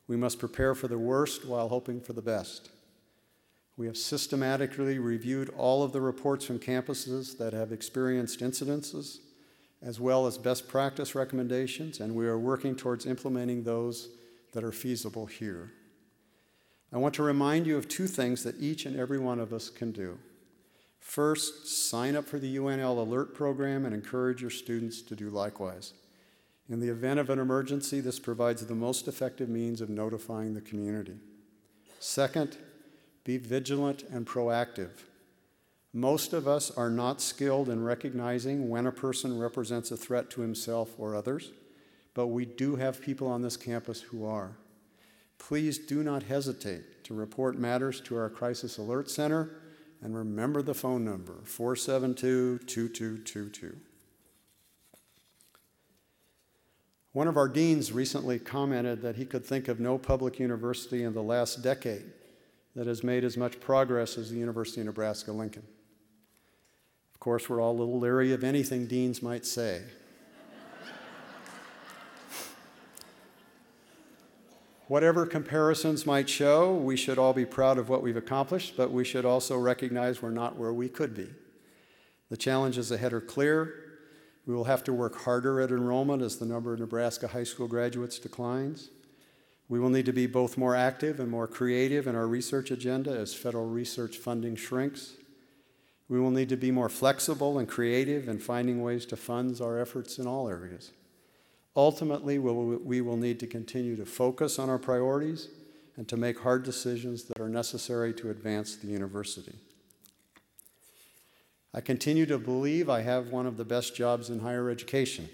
We 0.08 0.18
must 0.18 0.38
prepare 0.38 0.76
for 0.76 0.88
the 0.88 0.98
worst 0.98 1.46
while 1.46 1.70
hoping 1.70 2.02
for 2.02 2.14
the 2.14 2.22
best. 2.22 2.70
We 3.78 3.86
have 3.86 3.98
systematically 3.98 4.98
reviewed 4.98 5.50
all 5.56 5.84
of 5.84 5.94
the 5.94 6.02
reports 6.02 6.44
from 6.44 6.58
campuses 6.58 7.38
that 7.38 7.54
have 7.54 7.72
experienced 7.72 8.40
incidences, 8.40 9.20
as 9.84 10.00
well 10.00 10.26
as 10.26 10.40
best 10.40 10.68
practice 10.68 11.14
recommendations, 11.14 12.00
and 12.00 12.16
we 12.16 12.26
are 12.26 12.40
working 12.40 12.76
towards 12.76 13.06
implementing 13.06 13.64
those 13.64 14.10
that 14.54 14.64
are 14.64 14.72
feasible 14.72 15.28
here. 15.28 15.72
I 16.92 16.98
want 16.98 17.14
to 17.16 17.24
remind 17.24 17.68
you 17.68 17.78
of 17.78 17.88
two 17.88 18.08
things 18.08 18.44
that 18.44 18.60
each 18.60 18.88
and 18.88 19.00
every 19.00 19.20
one 19.20 19.40
of 19.40 19.54
us 19.54 19.70
can 19.70 19.92
do. 19.92 20.18
First, 21.00 21.68
sign 21.90 22.16
up 22.16 22.26
for 22.26 22.40
the 22.40 22.58
UNL 22.58 22.98
Alert 22.98 23.36
program 23.36 23.86
and 23.86 23.94
encourage 23.94 24.42
your 24.42 24.50
students 24.50 25.02
to 25.04 25.16
do 25.16 25.30
likewise. 25.30 25.94
In 26.70 26.80
the 26.80 26.90
event 26.90 27.20
of 27.20 27.30
an 27.30 27.40
emergency, 27.40 28.00
this 28.00 28.20
provides 28.20 28.66
the 28.66 28.76
most 28.76 29.08
effective 29.08 29.48
means 29.48 29.82
of 29.82 29.90
notifying 29.90 30.54
the 30.54 30.62
community. 30.62 31.18
Second, 32.00 32.58
be 33.28 33.38
vigilant 33.38 34.06
and 34.10 34.26
proactive. 34.26 35.04
Most 35.92 36.32
of 36.32 36.48
us 36.48 36.72
are 36.72 36.90
not 36.90 37.20
skilled 37.22 37.68
in 37.68 37.84
recognizing 37.84 38.70
when 38.70 38.88
a 38.88 38.92
person 38.92 39.38
represents 39.38 39.92
a 39.92 39.98
threat 39.98 40.30
to 40.30 40.42
himself 40.42 40.92
or 40.98 41.14
others, 41.14 41.52
but 42.14 42.28
we 42.28 42.46
do 42.46 42.78
have 42.78 43.02
people 43.02 43.28
on 43.28 43.42
this 43.42 43.58
campus 43.58 44.00
who 44.00 44.26
are. 44.26 44.56
Please 45.40 45.78
do 45.78 46.04
not 46.04 46.24
hesitate 46.24 47.04
to 47.04 47.14
report 47.14 47.60
matters 47.60 48.00
to 48.00 48.16
our 48.16 48.30
Crisis 48.30 48.78
Alert 48.78 49.12
Center 49.12 49.60
and 50.02 50.16
remember 50.16 50.62
the 50.62 50.74
phone 50.74 51.04
number 51.04 51.36
472 51.44 52.60
2222. 52.60 53.76
One 57.12 57.28
of 57.28 57.36
our 57.36 57.50
deans 57.50 57.92
recently 57.92 58.40
commented 58.40 59.02
that 59.02 59.18
he 59.18 59.26
could 59.26 59.46
think 59.46 59.68
of 59.68 59.82
no 59.82 59.98
public 59.98 60.40
university 60.40 61.04
in 61.04 61.14
the 61.14 61.24
last 61.24 61.62
decade 61.62 62.14
that 62.78 62.86
has 62.86 63.04
made 63.04 63.24
as 63.24 63.36
much 63.36 63.60
progress 63.60 64.20
as 64.20 64.30
the 64.30 64.38
University 64.38 64.80
of 64.82 64.86
Nebraska 64.86 65.32
Lincoln. 65.32 65.64
Of 67.12 67.20
course, 67.20 67.50
we're 67.50 67.60
all 67.60 67.72
a 67.72 67.80
little 67.80 68.00
leery 68.00 68.32
of 68.34 68.44
anything 68.44 68.86
deans 68.86 69.24
might 69.24 69.48
say. 69.48 69.82
Whatever 74.88 75.26
comparisons 75.26 76.06
might 76.06 76.30
show, 76.30 76.72
we 76.76 76.96
should 76.96 77.18
all 77.18 77.34
be 77.34 77.48
proud 77.48 77.80
of 77.80 77.90
what 77.90 78.04
we've 78.04 78.16
accomplished, 78.16 78.78
but 78.78 78.92
we 78.92 79.04
should 79.04 79.26
also 79.26 79.58
recognize 79.58 80.22
we're 80.22 80.30
not 80.30 80.56
where 80.56 80.72
we 80.72 80.88
could 80.88 81.16
be. 81.16 81.30
The 82.30 82.38
challenges 82.38 82.92
ahead 82.92 83.12
are 83.12 83.20
clear. 83.20 83.74
We 84.46 84.54
will 84.54 84.66
have 84.66 84.84
to 84.84 84.94
work 84.94 85.24
harder 85.24 85.60
at 85.62 85.72
enrollment 85.72 86.22
as 86.22 86.38
the 86.38 86.46
number 86.46 86.74
of 86.74 86.80
Nebraska 86.80 87.28
high 87.30 87.44
school 87.44 87.68
graduates 87.68 88.20
declines. 88.20 88.92
We 89.70 89.80
will 89.80 89.90
need 89.90 90.06
to 90.06 90.14
be 90.14 90.28
both 90.28 90.58
more 90.58 90.76
active 90.76 91.20
and 91.20 91.30
more 91.30 91.48
creative 91.48 92.08
in 92.08 92.16
our 92.16 92.28
research 92.28 92.72
agenda 92.72 93.12
as 93.12 93.34
federal 93.34 93.68
research 93.68 94.18
funding 94.18 94.56
shrinks. 94.56 95.14
We 96.10 96.20
will 96.20 96.32
need 96.32 96.48
to 96.50 96.56
be 96.56 96.72
more 96.72 96.88
flexible 96.88 97.60
and 97.60 97.68
creative 97.68 98.30
in 98.30 98.40
finding 98.40 98.82
ways 98.82 99.06
to 99.08 99.18
fund 99.18 99.60
our 99.60 99.78
efforts 99.78 100.20
in 100.20 100.28
all 100.28 100.48
areas. 100.48 100.92
Ultimately, 101.76 102.40
we 102.40 103.02
will 103.02 103.18
need 103.18 103.40
to 103.42 103.48
continue 103.48 103.98
to 103.98 104.06
focus 104.06 104.58
on 104.58 104.70
our 104.70 104.80
priorities 104.80 105.50
and 105.98 106.08
to 106.08 106.16
make 106.16 106.40
hard 106.40 106.64
decisions 106.64 107.26
that 107.26 107.42
are 107.42 107.50
necessary 107.50 108.14
to 108.14 108.30
advance 108.30 108.78
the 108.78 108.88
university. 108.88 109.54
I 111.74 111.82
continue 111.82 112.26
to 112.28 112.38
believe 112.38 112.90
I 112.90 113.02
have 113.02 113.32
one 113.32 113.46
of 113.46 113.58
the 113.58 113.66
best 113.66 113.96
jobs 113.96 114.30
in 114.30 114.40
higher 114.40 114.70
education. 114.70 115.28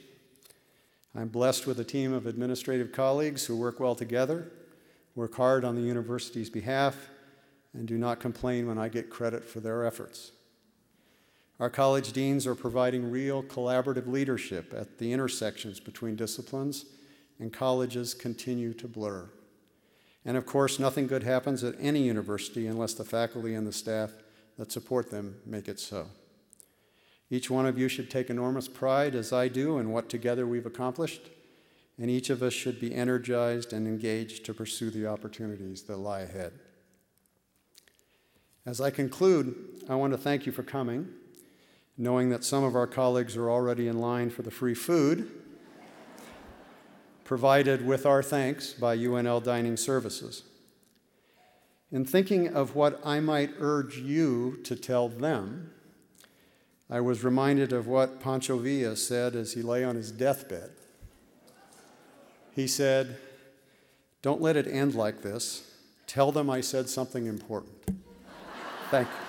I'm 1.15 1.27
blessed 1.27 1.67
with 1.67 1.79
a 1.79 1.83
team 1.83 2.11
of 2.11 2.25
administrative 2.25 2.91
colleagues 2.91 3.45
who 3.45 3.55
work 3.55 3.79
well 3.79 3.93
together, 3.93 4.51
work 5.13 5.35
hard 5.35 5.63
on 5.63 5.75
the 5.75 5.81
university's 5.81 6.49
behalf, 6.49 7.09
and 7.73 7.87
do 7.87 7.97
not 7.97 8.19
complain 8.19 8.67
when 8.67 8.79
I 8.79 8.89
get 8.89 9.11
credit 9.11 9.43
for 9.45 9.59
their 9.59 9.85
efforts. 9.85 10.31
Our 11.59 11.69
college 11.69 12.13
deans 12.13 12.47
are 12.47 12.55
providing 12.55 13.11
real 13.11 13.43
collaborative 13.43 14.07
leadership 14.07 14.73
at 14.75 14.97
the 14.97 15.13
intersections 15.13 15.79
between 15.79 16.15
disciplines, 16.15 16.85
and 17.39 17.53
colleges 17.53 18.15
continue 18.15 18.73
to 18.73 18.87
blur. 18.87 19.29
And 20.25 20.35
of 20.35 20.45
course, 20.45 20.79
nothing 20.79 21.05
good 21.05 21.23
happens 21.23 21.63
at 21.63 21.75
any 21.79 22.03
university 22.03 22.65
unless 22.65 22.95
the 22.95 23.05
faculty 23.05 23.53
and 23.53 23.67
the 23.67 23.73
staff 23.73 24.11
that 24.57 24.71
support 24.71 25.11
them 25.11 25.35
make 25.45 25.67
it 25.67 25.79
so. 25.79 26.07
Each 27.33 27.49
one 27.49 27.65
of 27.65 27.79
you 27.79 27.87
should 27.87 28.11
take 28.11 28.29
enormous 28.29 28.67
pride, 28.67 29.15
as 29.15 29.33
I 29.33 29.47
do, 29.47 29.79
in 29.79 29.89
what 29.89 30.07
together 30.07 30.45
we've 30.45 30.67
accomplished, 30.67 31.31
and 31.97 32.07
each 32.07 32.29
of 32.29 32.43
us 32.43 32.53
should 32.53 32.79
be 32.79 32.93
energized 32.93 33.73
and 33.73 33.87
engaged 33.87 34.45
to 34.45 34.53
pursue 34.53 34.91
the 34.91 35.07
opportunities 35.07 35.81
that 35.85 35.97
lie 35.97 36.19
ahead. 36.19 36.53
As 38.67 38.79
I 38.79 38.91
conclude, 38.91 39.55
I 39.89 39.95
want 39.95 40.13
to 40.13 40.17
thank 40.19 40.45
you 40.45 40.51
for 40.51 40.61
coming, 40.61 41.07
knowing 41.97 42.29
that 42.29 42.43
some 42.43 42.63
of 42.63 42.75
our 42.75 42.85
colleagues 42.85 43.35
are 43.35 43.49
already 43.49 43.87
in 43.87 43.97
line 43.97 44.29
for 44.29 44.43
the 44.43 44.51
free 44.51 44.75
food 44.75 45.31
provided 47.23 47.83
with 47.83 48.05
our 48.05 48.21
thanks 48.21 48.73
by 48.73 48.95
UNL 48.95 49.41
Dining 49.41 49.75
Services. 49.75 50.43
In 51.91 52.05
thinking 52.05 52.49
of 52.49 52.75
what 52.75 53.01
I 53.03 53.19
might 53.21 53.55
urge 53.57 53.97
you 53.97 54.59
to 54.65 54.75
tell 54.75 55.09
them, 55.09 55.71
I 56.93 57.01
was 57.01 57.23
reminded 57.23 57.73
of 57.73 57.87
what 57.87 58.19
Pancho 58.19 58.59
Villa 58.59 58.95
said 58.95 59.35
as 59.35 59.53
he 59.53 59.63
lay 59.63 59.83
on 59.83 59.95
his 59.95 60.11
deathbed. 60.11 60.69
He 62.55 62.67
said, 62.67 63.17
Don't 64.21 64.39
let 64.39 64.55
it 64.55 64.67
end 64.67 64.93
like 64.93 65.23
this. 65.23 65.71
Tell 66.05 66.31
them 66.31 66.51
I 66.51 66.61
said 66.61 66.87
something 66.87 67.25
important. 67.25 67.73
Thank 68.91 69.07
you. 69.07 69.22